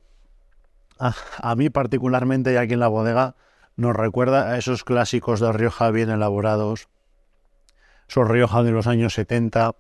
a, 0.98 1.14
a 1.38 1.56
mí 1.56 1.70
particularmente 1.70 2.52
y 2.52 2.56
aquí 2.56 2.74
en 2.74 2.80
la 2.80 2.88
bodega, 2.88 3.36
nos 3.76 3.96
recuerda 3.96 4.52
a 4.52 4.58
esos 4.58 4.84
clásicos 4.84 5.40
de 5.40 5.52
Rioja 5.52 5.90
bien 5.92 6.10
elaborados, 6.10 6.88
son 8.08 8.30
Rioja 8.30 8.64
de 8.64 8.72
los 8.72 8.88
años 8.88 9.14
70, 9.14 9.76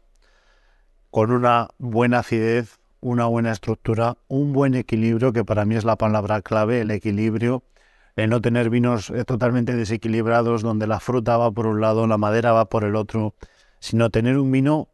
con 1.12 1.32
una 1.32 1.70
buena 1.78 2.20
acidez, 2.20 2.80
una 3.02 3.26
buena 3.26 3.52
estructura, 3.52 4.18
un 4.28 4.54
buen 4.54 4.74
equilibrio, 4.74 5.34
que 5.34 5.46
para 5.46 5.66
mí 5.66 5.76
es 5.76 5.84
la 5.84 5.98
palabra 5.98 6.42
clave, 6.42 6.82
el 6.82 6.92
equilibrio, 6.92 7.64
el 8.16 8.30
no 8.30 8.42
tener 8.42 8.70
vinos 8.70 9.10
eh, 9.10 9.26
totalmente 9.26 9.76
desequilibrados, 9.76 10.62
donde 10.62 10.88
la 10.88 11.00
fruta 11.00 11.38
va 11.38 11.52
por 11.52 11.68
un 11.68 11.82
lado, 11.82 12.08
la 12.08 12.18
madera 12.18 12.52
va 12.54 12.66
por 12.66 12.84
el 12.84 12.96
otro, 12.96 13.36
sino 13.80 14.10
tener 14.10 14.38
un 14.38 14.52
vino 14.52 14.88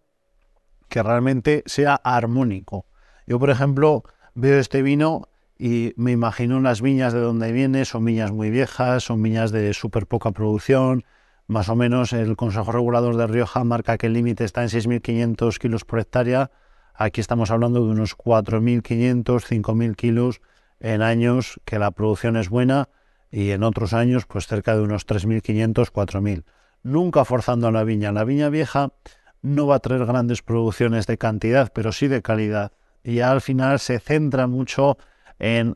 que 0.89 1.03
realmente 1.03 1.63
sea 1.65 1.95
armónico. 1.95 2.85
Yo, 3.27 3.39
por 3.39 3.51
ejemplo, 3.51 4.03
veo 4.33 4.59
este 4.59 4.81
vino 4.81 5.29
y 5.61 5.93
me 5.97 6.13
imagino 6.13 6.55
unas 6.55 6.81
viñas 6.81 7.11
de 7.11 7.19
donde 7.19 7.51
viene, 7.51 7.83
son 7.83 8.05
viñas 8.05 8.31
muy 8.31 8.49
viejas, 8.49 9.03
son 9.03 9.21
viñas 9.21 9.51
de 9.51 9.73
súper 9.73 10.07
poca 10.07 10.31
producción, 10.31 11.03
más 11.47 11.67
o 11.67 11.75
menos 11.75 12.13
el 12.13 12.37
Consejo 12.37 12.71
Regulador 12.71 13.17
de 13.17 13.27
Rioja 13.27 13.65
marca 13.65 13.97
que 13.97 14.07
el 14.07 14.13
límite 14.13 14.45
está 14.45 14.63
en 14.63 14.69
6.500 14.69 15.57
kilos 15.57 15.83
por 15.83 15.99
hectárea. 15.99 16.49
Aquí 16.93 17.19
estamos 17.19 17.51
hablando 17.51 17.83
de 17.83 17.91
unos 17.91 18.15
4.500, 18.17 19.23
5.000 19.23 19.95
kilos 19.97 20.41
en 20.79 21.01
años 21.01 21.59
que 21.65 21.77
la 21.77 21.91
producción 21.91 22.37
es 22.37 22.49
buena 22.49 22.87
y 23.29 23.49
en 23.49 23.63
otros 23.63 23.93
años 23.93 24.25
pues 24.27 24.47
cerca 24.47 24.77
de 24.77 24.83
unos 24.83 25.05
3.500, 25.05 25.91
4.000. 25.91 26.43
Nunca 26.83 27.25
forzando 27.25 27.67
a 27.67 27.71
la 27.71 27.83
viña. 27.83 28.13
La 28.13 28.23
viña 28.23 28.47
vieja 28.49 28.93
no 29.41 29.67
va 29.67 29.75
a 29.75 29.79
traer 29.79 30.05
grandes 30.05 30.41
producciones 30.41 31.05
de 31.05 31.17
cantidad, 31.17 31.71
pero 31.73 31.91
sí 31.91 32.07
de 32.07 32.21
calidad. 32.21 32.71
Y 33.03 33.19
al 33.19 33.41
final 33.41 33.79
se 33.79 33.99
centra 33.99 34.47
mucho 34.47 34.97
en 35.39 35.73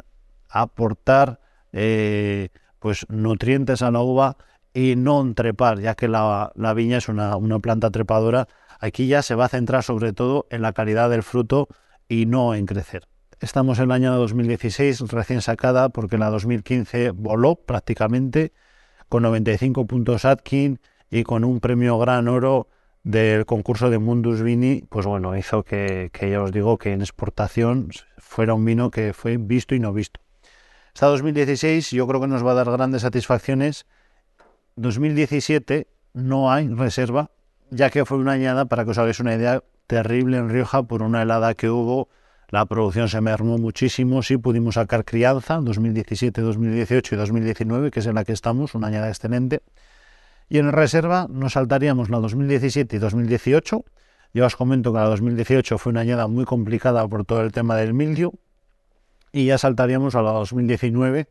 aportar 0.49 1.39
eh, 1.71 2.49
pues 2.79 3.05
nutrientes 3.09 3.81
a 3.81 3.91
la 3.91 4.01
uva 4.01 4.37
y 4.73 4.95
no 4.95 5.33
trepar, 5.33 5.79
ya 5.79 5.95
que 5.95 6.07
la, 6.07 6.51
viña 6.75 6.97
es 6.97 7.07
una, 7.07 7.37
planta 7.61 7.91
trepadora. 7.91 8.47
Aquí 8.79 9.07
ya 9.07 9.21
se 9.21 9.35
va 9.35 9.45
a 9.45 9.49
centrar 9.49 9.83
sobre 9.83 10.13
todo 10.13 10.47
en 10.49 10.61
la 10.61 10.73
calidad 10.73 11.09
del 11.09 11.23
fruto 11.23 11.67
y 12.07 12.25
no 12.25 12.53
en 12.53 12.65
crecer. 12.65 13.07
Estamos 13.39 13.79
en 13.79 13.85
el 13.85 13.91
año 13.91 14.15
2016 14.15 15.01
recién 15.11 15.41
sacada 15.41 15.89
porque 15.89 16.15
en 16.15 16.21
la 16.21 16.29
2015 16.29 17.11
voló 17.11 17.55
prácticamente 17.55 18.53
con 19.09 19.23
95 19.23 19.85
puntos 19.85 20.25
Atkin 20.25 20.79
y 21.09 21.23
con 21.23 21.43
un 21.43 21.59
premio 21.59 21.99
gran 21.99 22.27
oro 22.27 22.67
del 23.03 23.45
concurso 23.45 23.89
de 23.89 23.99
Mundus 23.99 24.41
Vini, 24.41 24.83
pues 24.89 25.05
bueno, 25.05 25.35
hizo 25.37 25.63
que, 25.63 26.09
que 26.13 26.29
ya 26.29 26.41
os 26.41 26.51
digo 26.51 26.77
que 26.77 26.93
en 26.93 27.01
exportación 27.01 27.89
fuera 28.17 28.53
un 28.53 28.65
vino 28.65 28.91
que 28.91 29.13
fue 29.13 29.37
visto 29.37 29.75
y 29.75 29.79
no 29.79 29.93
visto. 29.93 30.21
Esta 30.93 31.07
2016 31.07 31.91
yo 31.91 32.07
creo 32.07 32.21
que 32.21 32.27
nos 32.27 32.45
va 32.45 32.51
a 32.51 32.55
dar 32.55 32.71
grandes 32.71 33.01
satisfacciones 33.01 33.85
2017 34.75 35.87
no 36.13 36.51
hay 36.51 36.67
reserva, 36.67 37.29
ya 37.69 37.89
que 37.89 38.05
fue 38.05 38.17
una 38.17 38.33
añada, 38.33 38.65
para 38.65 38.85
que 38.85 38.91
os 38.91 38.97
hagáis 38.97 39.19
una 39.19 39.35
idea, 39.35 39.63
terrible 39.87 40.37
en 40.37 40.49
Rioja 40.49 40.83
por 40.83 41.03
una 41.03 41.21
helada 41.21 41.53
que 41.53 41.69
hubo. 41.69 42.09
La 42.49 42.65
producción 42.65 43.09
se 43.09 43.19
mermó 43.21 43.57
muchísimo, 43.57 44.21
sí 44.21 44.37
pudimos 44.37 44.75
sacar 44.75 45.05
crianza 45.05 45.59
2017, 45.59 46.41
2018 46.41 47.15
y 47.15 47.17
2019, 47.17 47.91
que 47.91 47.99
es 47.99 48.05
en 48.05 48.15
la 48.15 48.23
que 48.23 48.33
estamos, 48.33 48.75
una 48.75 48.87
añada 48.87 49.09
excelente. 49.09 49.61
Y 50.49 50.57
en 50.59 50.71
reserva 50.71 51.27
nos 51.29 51.53
saltaríamos 51.53 52.09
la 52.09 52.19
2017 52.19 52.95
y 52.95 52.99
2018. 52.99 53.83
Ya 54.33 54.45
os 54.45 54.55
comento 54.55 54.91
que 54.91 54.99
la 54.99 55.05
2018 55.05 55.77
fue 55.77 55.91
una 55.91 56.01
añada 56.01 56.27
muy 56.27 56.45
complicada 56.45 57.07
por 57.07 57.25
todo 57.25 57.41
el 57.41 57.51
tema 57.51 57.75
del 57.75 57.93
mildio. 57.93 58.33
Y 59.31 59.45
ya 59.45 59.57
saltaríamos 59.57 60.15
a 60.15 60.21
la 60.21 60.31
2019, 60.31 61.27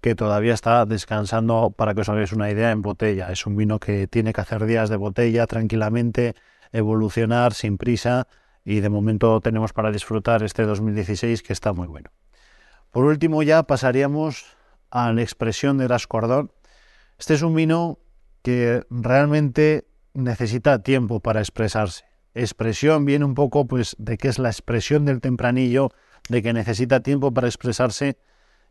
que 0.00 0.14
todavía 0.14 0.54
está 0.54 0.86
descansando, 0.86 1.70
para 1.76 1.94
que 1.94 2.00
os 2.00 2.08
hagáis 2.08 2.32
una 2.32 2.50
idea, 2.50 2.70
en 2.70 2.82
botella. 2.82 3.30
Es 3.30 3.46
un 3.46 3.56
vino 3.56 3.78
que 3.78 4.06
tiene 4.06 4.32
que 4.32 4.40
hacer 4.40 4.64
días 4.64 4.88
de 4.88 4.96
botella 4.96 5.46
tranquilamente, 5.46 6.34
evolucionar 6.72 7.52
sin 7.54 7.78
prisa 7.78 8.26
y 8.64 8.80
de 8.80 8.88
momento 8.88 9.40
tenemos 9.40 9.72
para 9.72 9.90
disfrutar 9.90 10.42
este 10.42 10.64
2016 10.64 11.42
que 11.42 11.52
está 11.52 11.72
muy 11.72 11.88
bueno. 11.88 12.10
Por 12.90 13.04
último 13.04 13.42
ya 13.42 13.62
pasaríamos 13.62 14.44
a 14.90 15.12
la 15.12 15.22
expresión 15.22 15.78
de 15.78 15.88
las 15.88 16.06
Cordón. 16.06 16.52
Este 17.18 17.34
es 17.34 17.42
un 17.42 17.54
vino 17.54 17.98
que 18.42 18.84
realmente 18.90 19.86
necesita 20.14 20.82
tiempo 20.82 21.20
para 21.20 21.40
expresarse. 21.40 22.04
Expresión 22.34 23.04
viene 23.04 23.24
un 23.24 23.34
poco 23.34 23.66
pues 23.66 23.94
de 23.98 24.18
que 24.18 24.28
es 24.28 24.38
la 24.38 24.48
expresión 24.48 25.04
del 25.04 25.20
tempranillo, 25.20 25.90
de 26.28 26.42
que 26.42 26.52
necesita 26.52 27.00
tiempo 27.00 27.32
para 27.32 27.48
expresarse 27.48 28.16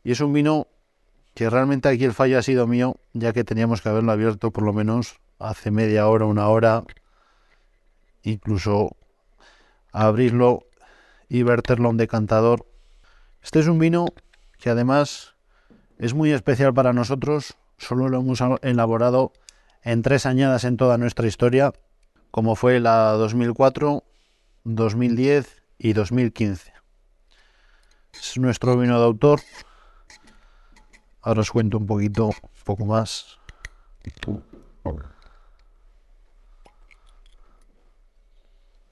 y 0.03 0.11
es 0.11 0.19
un 0.19 0.33
vino 0.33 0.67
que 1.33 1.49
realmente 1.49 1.89
aquí 1.89 2.03
el 2.03 2.13
fallo 2.13 2.37
ha 2.37 2.41
sido 2.41 2.67
mío, 2.67 2.97
ya 3.13 3.33
que 3.33 3.43
teníamos 3.43 3.81
que 3.81 3.89
haberlo 3.89 4.11
abierto 4.11 4.51
por 4.51 4.63
lo 4.63 4.73
menos 4.73 5.19
hace 5.39 5.71
media 5.71 6.07
hora, 6.07 6.25
una 6.25 6.47
hora, 6.49 6.83
incluso 8.23 8.95
abrirlo 9.91 10.65
y 11.29 11.43
verterlo 11.43 11.87
a 11.87 11.91
un 11.91 11.97
decantador. 11.97 12.65
Este 13.41 13.59
es 13.59 13.67
un 13.67 13.79
vino 13.79 14.07
que 14.59 14.69
además 14.69 15.35
es 15.97 16.13
muy 16.13 16.31
especial 16.31 16.73
para 16.73 16.93
nosotros, 16.93 17.57
solo 17.77 18.09
lo 18.09 18.19
hemos 18.19 18.41
elaborado 18.61 19.31
en 19.83 20.01
tres 20.01 20.25
añadas 20.25 20.63
en 20.63 20.77
toda 20.77 20.97
nuestra 20.97 21.27
historia, 21.27 21.73
como 22.31 22.55
fue 22.55 22.79
la 22.79 23.11
2004, 23.13 24.03
2010 24.63 25.63
y 25.77 25.93
2015. 25.93 26.73
Es 28.13 28.37
nuestro 28.37 28.77
vino 28.77 28.99
de 28.99 29.05
autor, 29.05 29.39
Ahora 31.21 31.41
os 31.41 31.51
cuento 31.51 31.77
un 31.77 31.85
poquito, 31.85 32.27
un 32.27 32.63
poco 32.65 32.85
más. 32.85 33.37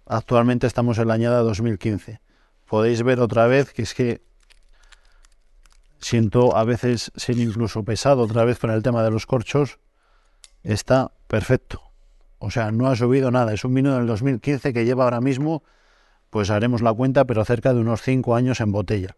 Actualmente 0.05 0.67
estamos 0.67 0.99
en 0.99 1.07
la 1.07 1.15
añada 1.15 1.41
2015. 1.41 2.21
Podéis 2.67 3.01
ver 3.01 3.19
otra 3.19 3.47
vez 3.47 3.73
que 3.73 3.81
es 3.81 3.95
que 3.95 4.21
siento 5.99 6.55
a 6.55 6.63
veces 6.65 7.11
ser 7.15 7.39
incluso 7.39 7.83
pesado 7.83 8.21
otra 8.21 8.43
vez 8.43 8.59
con 8.59 8.69
el 8.69 8.83
tema 8.83 9.01
de 9.01 9.09
los 9.09 9.25
corchos. 9.25 9.79
Está 10.63 11.11
perfecto. 11.27 11.81
O 12.39 12.51
sea, 12.51 12.71
no 12.71 12.87
ha 12.87 12.95
subido 12.95 13.31
nada. 13.31 13.53
Es 13.53 13.63
un 13.65 13.73
vino 13.73 13.95
del 13.95 14.07
2015 14.07 14.73
que 14.73 14.85
lleva 14.85 15.03
ahora 15.03 15.21
mismo, 15.21 15.63
pues 16.29 16.49
haremos 16.49 16.81
la 16.81 16.93
cuenta, 16.93 17.25
pero 17.25 17.43
cerca 17.45 17.73
de 17.73 17.79
unos 17.79 18.01
5 18.01 18.35
años 18.35 18.61
en 18.61 18.71
botella. 18.71 19.15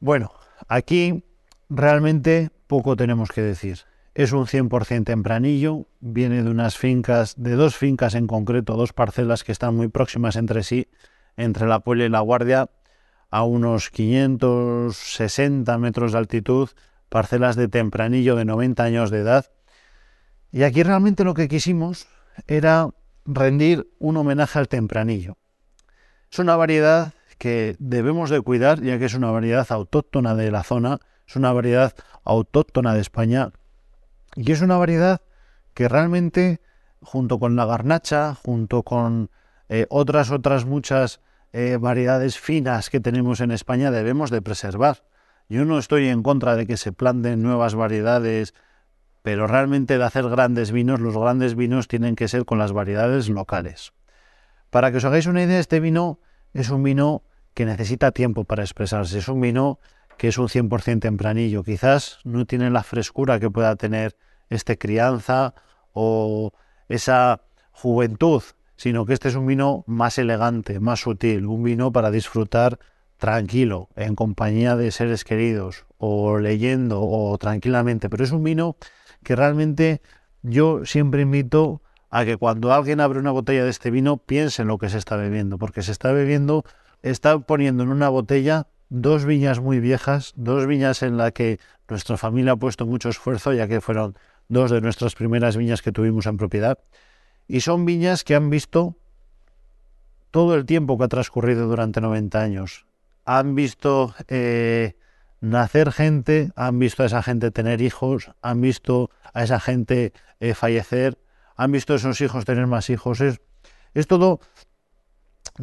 Bueno, 0.00 0.32
aquí 0.68 1.24
realmente 1.68 2.50
poco 2.66 2.96
tenemos 2.96 3.30
que 3.30 3.42
decir. 3.42 3.80
Es 4.14 4.32
un 4.32 4.46
100% 4.46 5.04
tempranillo, 5.04 5.86
viene 6.00 6.42
de 6.42 6.50
unas 6.50 6.76
fincas, 6.76 7.34
de 7.36 7.52
dos 7.52 7.76
fincas 7.76 8.14
en 8.14 8.26
concreto, 8.26 8.76
dos 8.76 8.92
parcelas 8.92 9.44
que 9.44 9.52
están 9.52 9.76
muy 9.76 9.88
próximas 9.88 10.34
entre 10.34 10.64
sí, 10.64 10.88
entre 11.36 11.68
la 11.68 11.80
Puebla 11.80 12.04
y 12.04 12.08
la 12.08 12.20
Guardia, 12.20 12.68
a 13.30 13.44
unos 13.44 13.90
560 13.90 15.78
metros 15.78 16.12
de 16.12 16.18
altitud, 16.18 16.70
parcelas 17.08 17.54
de 17.54 17.68
tempranillo 17.68 18.34
de 18.34 18.44
90 18.44 18.82
años 18.82 19.10
de 19.10 19.18
edad. 19.18 19.46
Y 20.50 20.62
aquí 20.62 20.82
realmente 20.82 21.24
lo 21.24 21.34
que 21.34 21.48
quisimos 21.48 22.06
era 22.46 22.90
rendir 23.24 23.88
un 23.98 24.16
homenaje 24.16 24.58
al 24.58 24.68
tempranillo. 24.68 25.36
Es 26.30 26.38
una 26.38 26.56
variedad 26.56 27.12
que 27.38 27.76
debemos 27.78 28.30
de 28.30 28.40
cuidar, 28.40 28.82
ya 28.82 28.98
que 28.98 29.04
es 29.04 29.14
una 29.14 29.30
variedad 29.30 29.66
autóctona 29.70 30.34
de 30.34 30.50
la 30.50 30.62
zona, 30.62 30.98
es 31.26 31.36
una 31.36 31.52
variedad 31.52 31.94
autóctona 32.24 32.94
de 32.94 33.00
España, 33.00 33.52
y 34.34 34.52
es 34.52 34.60
una 34.60 34.76
variedad 34.76 35.22
que 35.74 35.88
realmente, 35.88 36.60
junto 37.00 37.38
con 37.38 37.56
la 37.56 37.66
garnacha, 37.66 38.34
junto 38.34 38.82
con 38.82 39.30
eh, 39.68 39.86
otras, 39.90 40.30
otras 40.30 40.64
muchas 40.64 41.20
eh, 41.52 41.78
variedades 41.80 42.38
finas 42.38 42.90
que 42.90 43.00
tenemos 43.00 43.40
en 43.40 43.50
España, 43.50 43.90
debemos 43.90 44.30
de 44.30 44.42
preservar. 44.42 45.04
Yo 45.48 45.64
no 45.64 45.78
estoy 45.78 46.08
en 46.08 46.22
contra 46.22 46.56
de 46.56 46.66
que 46.66 46.76
se 46.76 46.92
planten 46.92 47.42
nuevas 47.42 47.74
variedades, 47.74 48.54
pero 49.22 49.46
realmente 49.46 49.98
de 49.98 50.04
hacer 50.04 50.28
grandes 50.28 50.72
vinos, 50.72 51.00
los 51.00 51.16
grandes 51.16 51.54
vinos 51.54 51.88
tienen 51.88 52.16
que 52.16 52.28
ser 52.28 52.44
con 52.44 52.58
las 52.58 52.72
variedades 52.72 53.28
locales. 53.28 53.92
Para 54.70 54.90
que 54.90 54.98
os 54.98 55.04
hagáis 55.04 55.26
una 55.26 55.42
idea, 55.42 55.58
este 55.58 55.80
vino 55.80 56.20
es 56.52 56.70
un 56.70 56.82
vino 56.82 57.22
que 57.54 57.64
necesita 57.64 58.12
tiempo 58.12 58.44
para 58.44 58.62
expresarse, 58.62 59.18
es 59.18 59.28
un 59.28 59.40
vino 59.40 59.78
que 60.16 60.28
es 60.28 60.38
un 60.38 60.48
100% 60.48 61.00
tempranillo, 61.00 61.62
quizás 61.62 62.18
no 62.24 62.44
tiene 62.44 62.70
la 62.70 62.82
frescura 62.82 63.38
que 63.38 63.50
pueda 63.50 63.76
tener 63.76 64.16
este 64.50 64.76
crianza 64.76 65.54
o 65.92 66.52
esa 66.88 67.42
juventud, 67.72 68.42
sino 68.76 69.06
que 69.06 69.12
este 69.12 69.28
es 69.28 69.34
un 69.34 69.46
vino 69.46 69.84
más 69.86 70.18
elegante, 70.18 70.80
más 70.80 71.00
sutil, 71.00 71.46
un 71.46 71.62
vino 71.62 71.92
para 71.92 72.10
disfrutar 72.10 72.78
tranquilo, 73.16 73.88
en 73.96 74.14
compañía 74.14 74.76
de 74.76 74.90
seres 74.92 75.24
queridos, 75.24 75.86
o 75.98 76.38
leyendo, 76.38 77.02
o 77.02 77.36
tranquilamente, 77.38 78.08
pero 78.08 78.24
es 78.24 78.30
un 78.30 78.44
vino 78.44 78.76
que 79.28 79.36
realmente 79.36 80.00
yo 80.40 80.86
siempre 80.86 81.20
invito 81.20 81.82
a 82.08 82.24
que 82.24 82.38
cuando 82.38 82.72
alguien 82.72 82.98
abre 82.98 83.18
una 83.18 83.30
botella 83.30 83.62
de 83.62 83.68
este 83.68 83.90
vino 83.90 84.16
piense 84.16 84.62
en 84.62 84.68
lo 84.68 84.78
que 84.78 84.88
se 84.88 84.96
está 84.96 85.16
bebiendo, 85.16 85.58
porque 85.58 85.82
se 85.82 85.92
está 85.92 86.12
bebiendo, 86.12 86.64
está 87.02 87.38
poniendo 87.38 87.82
en 87.82 87.90
una 87.90 88.08
botella 88.08 88.68
dos 88.88 89.26
viñas 89.26 89.60
muy 89.60 89.80
viejas, 89.80 90.32
dos 90.34 90.66
viñas 90.66 91.02
en 91.02 91.18
las 91.18 91.32
que 91.32 91.60
nuestra 91.90 92.16
familia 92.16 92.52
ha 92.52 92.56
puesto 92.56 92.86
mucho 92.86 93.10
esfuerzo, 93.10 93.52
ya 93.52 93.68
que 93.68 93.82
fueron 93.82 94.16
dos 94.48 94.70
de 94.70 94.80
nuestras 94.80 95.14
primeras 95.14 95.58
viñas 95.58 95.82
que 95.82 95.92
tuvimos 95.92 96.24
en 96.24 96.38
propiedad, 96.38 96.78
y 97.46 97.60
son 97.60 97.84
viñas 97.84 98.24
que 98.24 98.34
han 98.34 98.48
visto 98.48 98.96
todo 100.30 100.54
el 100.54 100.64
tiempo 100.64 100.96
que 100.96 101.04
ha 101.04 101.08
transcurrido 101.08 101.68
durante 101.68 102.00
90 102.00 102.40
años. 102.40 102.86
Han 103.26 103.54
visto 103.54 104.14
eh, 104.28 104.96
nacer 105.40 105.92
gente, 105.92 106.50
han 106.56 106.78
visto 106.78 107.02
a 107.02 107.06
esa 107.06 107.22
gente 107.22 107.50
tener 107.50 107.80
hijos, 107.80 108.32
han 108.42 108.60
visto 108.60 109.10
a 109.32 109.42
esa 109.42 109.60
gente 109.60 110.12
eh, 110.40 110.54
fallecer, 110.54 111.18
han 111.56 111.72
visto 111.72 111.92
a 111.92 111.96
esos 111.96 112.20
hijos 112.20 112.44
tener 112.44 112.66
más 112.66 112.90
hijos. 112.90 113.20
Es, 113.20 113.40
es 113.94 114.06
todo 114.06 114.40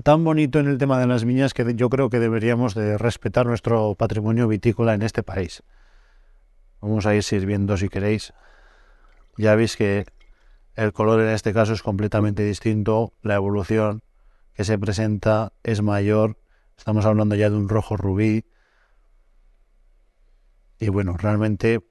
tan 0.03 0.23
bonito 0.23 0.59
en 0.59 0.67
el 0.67 0.77
tema 0.77 0.99
de 0.99 1.07
las 1.07 1.23
viñas 1.23 1.53
que 1.53 1.73
yo 1.75 1.89
creo 1.89 2.09
que 2.09 2.19
deberíamos 2.19 2.73
de 2.75 2.97
respetar 2.97 3.45
nuestro 3.45 3.95
patrimonio 3.95 4.47
vitícola 4.47 4.93
en 4.93 5.01
este 5.01 5.23
país. 5.23 5.63
Vamos 6.81 7.05
a 7.05 7.15
ir 7.15 7.23
sirviendo 7.23 7.77
si 7.77 7.89
queréis. 7.89 8.33
Ya 9.38 9.55
veis 9.55 9.75
que 9.75 10.05
el 10.75 10.91
color 10.93 11.21
en 11.21 11.29
este 11.29 11.53
caso 11.53 11.73
es 11.73 11.81
completamente 11.81 12.43
distinto, 12.43 13.13
la 13.21 13.35
evolución 13.35 14.03
que 14.53 14.63
se 14.63 14.77
presenta 14.77 15.53
es 15.63 15.81
mayor, 15.81 16.38
Estamos 16.77 17.05
hablando 17.05 17.35
ya 17.35 17.49
de 17.49 17.55
un 17.55 17.69
rojo 17.69 17.97
rubí. 17.97 18.45
Y 20.79 20.89
bueno, 20.89 21.15
realmente 21.17 21.81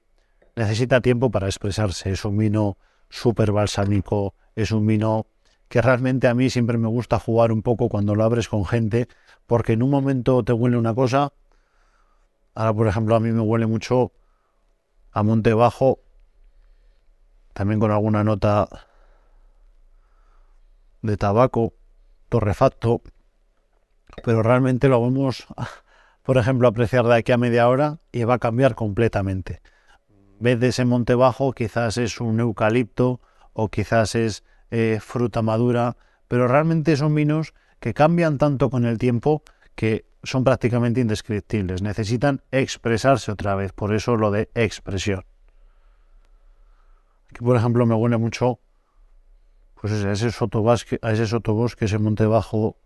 necesita 0.55 1.01
tiempo 1.01 1.31
para 1.31 1.47
expresarse. 1.47 2.11
Es 2.11 2.25
un 2.25 2.37
vino 2.37 2.77
súper 3.09 3.51
balsámico, 3.51 4.35
es 4.55 4.71
un 4.71 4.85
vino 4.85 5.27
que 5.67 5.81
realmente 5.81 6.27
a 6.27 6.33
mí 6.33 6.49
siempre 6.49 6.77
me 6.77 6.87
gusta 6.87 7.19
jugar 7.19 7.51
un 7.51 7.61
poco 7.61 7.89
cuando 7.89 8.15
lo 8.15 8.23
abres 8.23 8.47
con 8.47 8.65
gente, 8.65 9.07
porque 9.47 9.73
en 9.73 9.83
un 9.83 9.89
momento 9.89 10.43
te 10.43 10.53
huele 10.53 10.77
una 10.77 10.93
cosa, 10.93 11.33
ahora 12.53 12.73
por 12.73 12.87
ejemplo 12.87 13.15
a 13.15 13.19
mí 13.19 13.31
me 13.31 13.41
huele 13.41 13.65
mucho 13.65 14.11
a 15.11 15.23
Monte 15.23 15.53
Bajo, 15.53 15.99
también 17.53 17.79
con 17.79 17.91
alguna 17.91 18.23
nota 18.23 18.69
de 21.01 21.17
tabaco, 21.17 21.73
torrefacto, 22.29 23.01
pero 24.23 24.43
realmente 24.43 24.87
lo 24.87 25.01
vamos, 25.01 25.47
por 26.25 26.39
ejemplo, 26.39 26.67
apreciar 26.67 27.05
de 27.05 27.15
aquí 27.15 27.31
a 27.31 27.37
media 27.37 27.69
hora 27.69 27.99
y 28.11 28.23
va 28.23 28.35
a 28.35 28.39
cambiar 28.39 28.73
completamente. 28.73 29.61
En 30.41 30.59
de 30.59 30.67
ese 30.67 30.83
monte 30.83 31.13
bajo, 31.13 31.53
quizás 31.53 31.97
es 31.97 32.19
un 32.19 32.39
eucalipto 32.39 33.21
o 33.53 33.69
quizás 33.69 34.15
es 34.15 34.43
eh, 34.71 34.99
fruta 35.01 35.43
madura, 35.43 35.97
pero 36.27 36.47
realmente 36.47 36.97
son 36.97 37.13
vinos 37.13 37.53
que 37.79 37.93
cambian 37.93 38.39
tanto 38.39 38.71
con 38.71 38.85
el 38.85 38.97
tiempo 38.97 39.43
que 39.75 40.05
son 40.23 40.43
prácticamente 40.43 40.99
indescriptibles. 40.99 41.83
Necesitan 41.83 42.41
expresarse 42.51 43.31
otra 43.31 43.53
vez, 43.53 43.71
por 43.71 43.93
eso 43.93 44.17
lo 44.17 44.31
de 44.31 44.49
expresión. 44.55 45.25
Aquí, 47.29 47.43
por 47.43 47.55
ejemplo, 47.55 47.85
me 47.85 47.93
huele 47.93 48.17
mucho 48.17 48.59
pues 49.79 49.93
a 50.03 50.11
ese 50.11 50.31
sotobosque, 50.31 50.97
a 51.03 51.11
ese 51.11 51.27
sotobosque, 51.27 51.85
ese 51.85 51.99
monte 51.99 52.25
bajo 52.25 52.77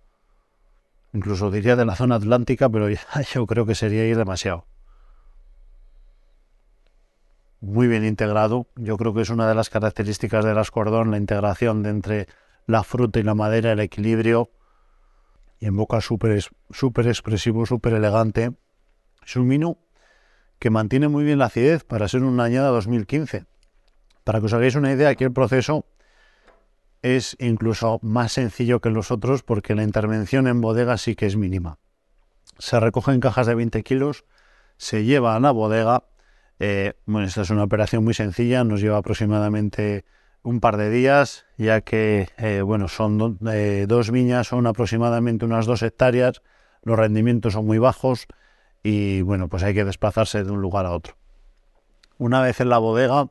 Incluso 1.13 1.49
diría 1.49 1.75
de 1.75 1.85
la 1.85 1.95
zona 1.95 2.15
atlántica, 2.15 2.69
pero 2.69 2.87
yo 3.33 3.47
creo 3.47 3.65
que 3.65 3.75
sería 3.75 4.05
ir 4.05 4.17
demasiado. 4.17 4.65
Muy 7.61 7.87
bien 7.87 8.05
integrado. 8.05 8.67
Yo 8.75 8.97
creo 8.97 9.13
que 9.13 9.21
es 9.21 9.29
una 9.29 9.47
de 9.47 9.55
las 9.55 9.69
características 9.69 10.45
del 10.45 10.57
ascordón, 10.57 11.11
la 11.11 11.17
integración 11.17 11.83
de 11.83 11.89
entre 11.89 12.27
la 12.67 12.83
fruta 12.83 13.19
y 13.19 13.23
la 13.23 13.35
madera, 13.35 13.71
el 13.71 13.79
equilibrio. 13.79 14.51
Y 15.59 15.65
en 15.65 15.75
boca 15.75 15.99
súper 15.99 16.41
super 16.69 17.07
expresivo, 17.07 17.65
súper 17.65 17.93
elegante. 17.93 18.51
Es 19.25 19.35
un 19.35 19.49
vino 19.49 19.77
que 20.57 20.69
mantiene 20.69 21.07
muy 21.07 21.23
bien 21.23 21.39
la 21.39 21.45
acidez 21.45 21.83
para 21.83 22.07
ser 22.07 22.23
una 22.23 22.45
añada 22.45 22.69
2015. 22.69 23.45
Para 24.23 24.39
que 24.39 24.45
os 24.45 24.53
hagáis 24.53 24.75
una 24.75 24.93
idea, 24.93 25.09
aquí 25.09 25.23
el 25.23 25.33
proceso 25.33 25.85
es 27.01 27.35
incluso 27.39 27.99
más 28.01 28.33
sencillo 28.33 28.81
que 28.81 28.89
los 28.89 29.11
otros 29.11 29.43
porque 29.43 29.75
la 29.75 29.83
intervención 29.83 30.47
en 30.47 30.61
bodega 30.61 30.97
sí 30.97 31.15
que 31.15 31.25
es 31.25 31.35
mínima. 31.35 31.77
Se 32.57 32.79
recoge 32.79 33.11
en 33.11 33.19
cajas 33.19 33.47
de 33.47 33.55
20 33.55 33.83
kilos, 33.83 34.25
se 34.77 35.03
lleva 35.03 35.35
a 35.35 35.39
la 35.39 35.51
bodega. 35.51 36.03
Eh, 36.59 36.93
bueno, 37.05 37.27
esta 37.27 37.41
es 37.41 37.49
una 37.49 37.63
operación 37.63 38.03
muy 38.03 38.13
sencilla, 38.13 38.63
nos 38.63 38.81
lleva 38.81 38.97
aproximadamente 38.97 40.03
un 40.43 40.59
par 40.59 40.77
de 40.77 40.89
días, 40.89 41.45
ya 41.57 41.81
que 41.81 42.29
eh, 42.37 42.61
bueno, 42.61 42.87
son 42.87 43.39
eh, 43.51 43.85
dos 43.87 44.11
viñas, 44.11 44.47
son 44.47 44.67
aproximadamente 44.67 45.45
unas 45.45 45.65
dos 45.65 45.83
hectáreas, 45.83 46.41
los 46.83 46.97
rendimientos 46.97 47.53
son 47.53 47.65
muy 47.65 47.77
bajos 47.77 48.27
y 48.83 49.21
bueno, 49.21 49.47
pues 49.47 49.63
hay 49.63 49.73
que 49.73 49.85
desplazarse 49.85 50.43
de 50.43 50.51
un 50.51 50.61
lugar 50.61 50.85
a 50.85 50.91
otro. 50.91 51.15
Una 52.17 52.41
vez 52.41 52.59
en 52.59 52.69
la 52.69 52.77
bodega, 52.77 53.29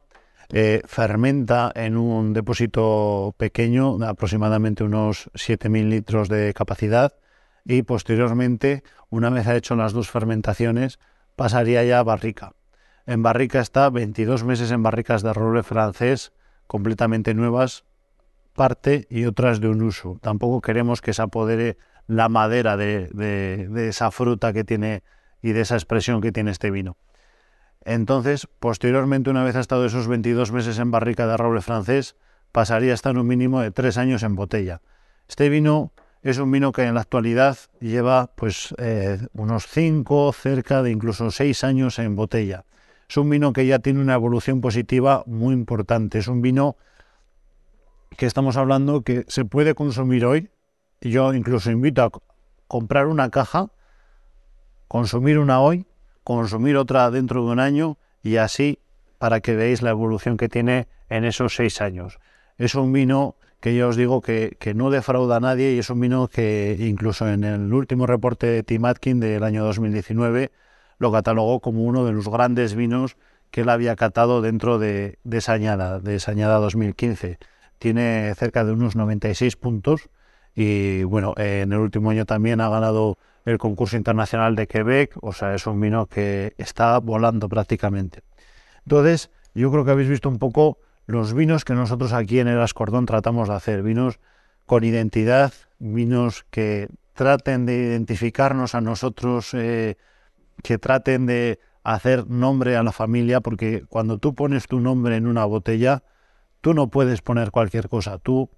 eh, 0.51 0.83
fermenta 0.87 1.71
en 1.75 1.97
un 1.97 2.33
depósito 2.33 3.35
pequeño, 3.37 3.99
aproximadamente 4.05 4.85
unos 4.85 5.31
7.000 5.35 5.89
litros 5.89 6.29
de 6.29 6.55
capacidad, 6.55 7.15
y 7.65 7.83
posteriormente, 7.83 8.83
una 9.11 9.29
vez 9.31 9.47
hecho 9.47 9.77
las 9.77 9.93
dos 9.93 10.11
fermentaciones, 10.11 10.99
pasaría 11.37 11.85
ya 11.85 11.99
a 11.99 12.03
barrica. 12.03 12.55
En 13.07 13.23
barrica 13.23 13.61
está 13.61 13.91
22 13.91 14.45
meses 14.45 14.71
en 14.71 14.83
barricas 14.83 15.23
de 15.23 15.33
roble 15.33 15.63
francés, 15.63 16.33
completamente 16.67 17.35
nuevas, 17.35 17.85
parte 18.55 19.07
y 19.11 19.27
otras 19.27 19.61
de 19.61 19.69
un 19.69 19.83
uso. 19.83 20.19
Tampoco 20.23 20.61
queremos 20.61 21.01
que 21.01 21.13
se 21.13 21.23
apodere 21.23 21.77
la 22.07 22.29
madera 22.29 22.77
de 22.77 23.89
esa 23.89 24.11
fruta 24.11 24.53
que 24.53 24.65
tiene 24.65 25.03
y 25.43 25.53
de 25.53 25.61
esa 25.61 25.75
expresión 25.75 26.21
que 26.21 26.33
tiene 26.33 26.51
este 26.51 26.71
vino. 26.71 26.97
Entonces, 27.85 28.49
posteriormente, 28.59 29.31
una 29.31 29.45
vez 29.45 29.57
ha 29.57 29.61
estado 29.61 29.87
esos 29.87 30.09
22 30.09 30.53
meses 30.53 30.79
en 30.79 30.91
barrica 30.91 31.27
de 31.27 31.37
roble 31.37 31.61
francés, 31.61 32.17
pasaría 32.53 32.93
a 32.93 32.95
estar 32.95 33.17
un 33.17 33.27
mínimo 33.27 33.61
de 33.61 33.71
tres 33.71 33.99
años 33.99 34.23
en 34.23 34.35
botella. 34.35 34.81
Este 35.29 35.49
vino 35.49 35.93
es 36.23 36.39
un 36.39 36.51
vino 36.51 36.73
que 36.73 36.83
en 36.83 36.95
la 36.95 37.01
actualidad 37.01 37.57
lleva 37.81 38.33
pues 38.35 38.75
eh, 38.79 39.19
unos 39.33 39.67
5, 39.67 40.33
cerca 40.33 40.83
de 40.83 40.91
incluso 40.91 41.31
6 41.31 41.65
años 41.65 41.99
en 41.99 42.17
botella. 42.17 42.65
Es 43.09 43.17
un 43.17 43.31
vino 43.31 43.53
que 43.53 43.67
ya 43.67 43.79
tiene 43.79 44.01
una 44.01 44.15
evolución 44.15 44.61
positiva 44.61 45.23
muy 45.27 45.55
importante. 45.55 46.19
Es 46.19 46.29
un 46.29 46.43
vino 46.43 46.77
que 48.17 48.27
estamos 48.27 48.57
hablando 48.57 49.03
que 49.03 49.25
se 49.29 49.45
puede 49.45 49.75
consumir 49.75 50.27
hoy. 50.27 50.51
Yo 51.01 51.33
incluso 51.33 51.71
invito 51.71 52.03
a 52.03 52.11
comprar 52.67 53.07
una 53.07 53.31
caja, 53.31 53.71
consumir 54.89 55.39
una 55.39 55.61
hoy 55.61 55.87
consumir 56.29 56.77
otra 56.77 57.11
dentro 57.11 57.43
de 57.43 57.53
un 57.53 57.59
año 57.59 57.97
y 58.23 58.37
así 58.37 58.81
para 59.17 59.41
que 59.41 59.57
veáis 59.57 59.81
la 59.81 59.89
evolución 59.89 60.37
que 60.37 60.51
tiene 60.51 60.87
en 61.09 61.25
esos 61.25 61.55
seis 61.55 61.81
años. 61.81 62.19
Es 62.59 62.75
un 62.75 62.93
vino 62.93 63.37
que 63.61 63.75
yo 63.75 63.89
os 63.89 63.97
digo 63.97 64.21
que, 64.21 64.55
no 64.75 64.91
defrauda 64.91 65.37
a 65.37 65.41
nadie 65.41 65.73
y 65.73 65.79
es 65.79 65.89
un 65.89 66.01
vino 66.01 66.29
que 66.29 66.77
incluso 66.81 67.27
en 67.27 67.45
el 67.45 67.73
último 67.73 68.07
reporte 68.07 68.47
de 68.47 68.63
Tim 68.63 68.85
Atkin 68.85 69.21
del 69.21 69.43
año 69.43 69.65
2019 69.65 70.53
lo 70.99 71.11
catalogó 71.13 71.61
como 71.61 71.85
uno 71.85 72.05
de 72.05 72.13
los 72.13 72.29
grandes 72.29 72.75
vinos 72.75 73.17
que 73.51 73.63
él 73.63 73.71
había 73.71 73.97
catado 73.97 74.43
dentro 74.43 74.79
de, 74.79 75.19
de 75.25 75.39
esa 75.39 75.55
añada, 75.55 75.99
de 75.99 76.17
esa 76.17 76.33
añada 76.33 76.59
2015. 76.59 77.39
Tiene 77.79 78.35
cerca 78.37 78.67
de 78.67 78.73
unos 78.73 78.97
96 78.97 79.57
puntos 79.57 80.11
y 80.55 81.05
bueno, 81.05 81.33
en 81.39 81.73
el 81.73 81.79
último 81.79 82.11
año 82.11 82.27
también 82.27 82.61
ha 82.61 82.69
ganado 82.69 83.17
el 83.49 83.59
concurso 83.59 83.97
internacional 83.97 84.55
de 84.57 84.67
Quebec, 84.67 85.17
o 85.23 85.33
sea, 85.33 85.55
es 85.55 85.67
un 85.67 85.81
vino 85.81 86.07
que 86.07 86.55
está 86.59 86.99
volando 86.99 87.49
prácticamente. 87.49 88.23
Entonces, 88.85 89.31
yo 89.55 89.71
creo 89.71 89.85
que 89.85 89.91
habéis 89.91 90.09
visto 90.09 90.29
un 90.29 90.39
poco 90.39 90.79
los 91.07 91.33
vinos 91.33 91.65
que 91.65 91.75
nosotros 91.75 92.13
aquí 92.13 92.39
en 92.39 92.49
el 92.49 92.61
Ascordón 92.61 93.07
tratamos 93.07 93.49
de 93.49 93.55
hacer, 93.55 93.83
vinos 93.83 94.21
con 94.67 94.85
identidad, 94.85 95.53
vinos 95.79 96.45
que 96.51 96.89
traten 97.15 97.65
de 97.65 97.75
identificarnos 97.75 98.75
a 98.75 98.81
nosotros, 98.81 99.55
eh, 99.55 99.97
que 100.63 100.79
traten 100.79 101.27
de 101.27 101.59
hacer 101.83 102.29
nombre 102.29 102.77
a 102.77 102.83
la 102.83 102.93
familia, 102.93 103.41
porque 103.41 103.85
cuando 103.89 104.19
tú 104.19 104.35
pones 104.35 104.67
tu 104.67 104.81
nombre 104.81 105.17
en 105.17 105.27
una 105.27 105.47
botella, 105.47 106.03
tú 106.61 106.75
no 106.75 106.89
puedes 106.89 107.23
poner 107.23 107.51
cualquier 107.51 107.89
cosa, 107.89 108.19
tú 108.19 108.51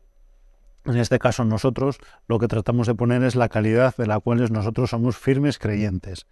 en 0.84 0.96
este 0.96 1.18
caso 1.18 1.44
nosotros 1.44 1.98
lo 2.26 2.38
que 2.38 2.48
tratamos 2.48 2.86
de 2.86 2.94
poner 2.94 3.22
es 3.22 3.34
la 3.36 3.48
calidad 3.48 3.94
de 3.96 4.06
la 4.06 4.20
cual 4.20 4.50
nosotros 4.52 4.90
somos 4.90 5.16
firmes 5.16 5.58
creyentes. 5.58 6.26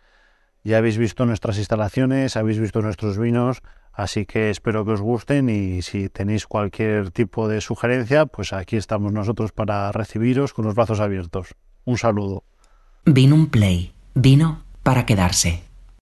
Ya 0.64 0.78
habéis 0.78 0.98
visto 0.98 1.24
nuestras 1.24 1.58
instalaciones, 1.58 2.36
habéis 2.36 2.58
visto 2.58 2.82
nuestros 2.82 3.18
vinos, 3.18 3.62
así 3.92 4.26
que 4.26 4.50
espero 4.50 4.84
que 4.84 4.92
os 4.92 5.00
gusten 5.00 5.48
y 5.48 5.82
si 5.82 6.08
tenéis 6.08 6.46
cualquier 6.46 7.10
tipo 7.10 7.48
de 7.48 7.60
sugerencia, 7.60 8.26
pues 8.26 8.52
aquí 8.52 8.76
estamos 8.76 9.12
nosotros 9.12 9.52
para 9.52 9.92
recibiros 9.92 10.52
con 10.52 10.64
los 10.64 10.74
brazos 10.74 11.00
abiertos. 11.00 11.54
Un 11.84 11.98
saludo. 11.98 12.44
Vino 13.04 13.34
un 13.34 13.48
play, 13.48 13.92
vino 14.14 14.64
para 14.82 15.06
quedarse. 15.06 15.67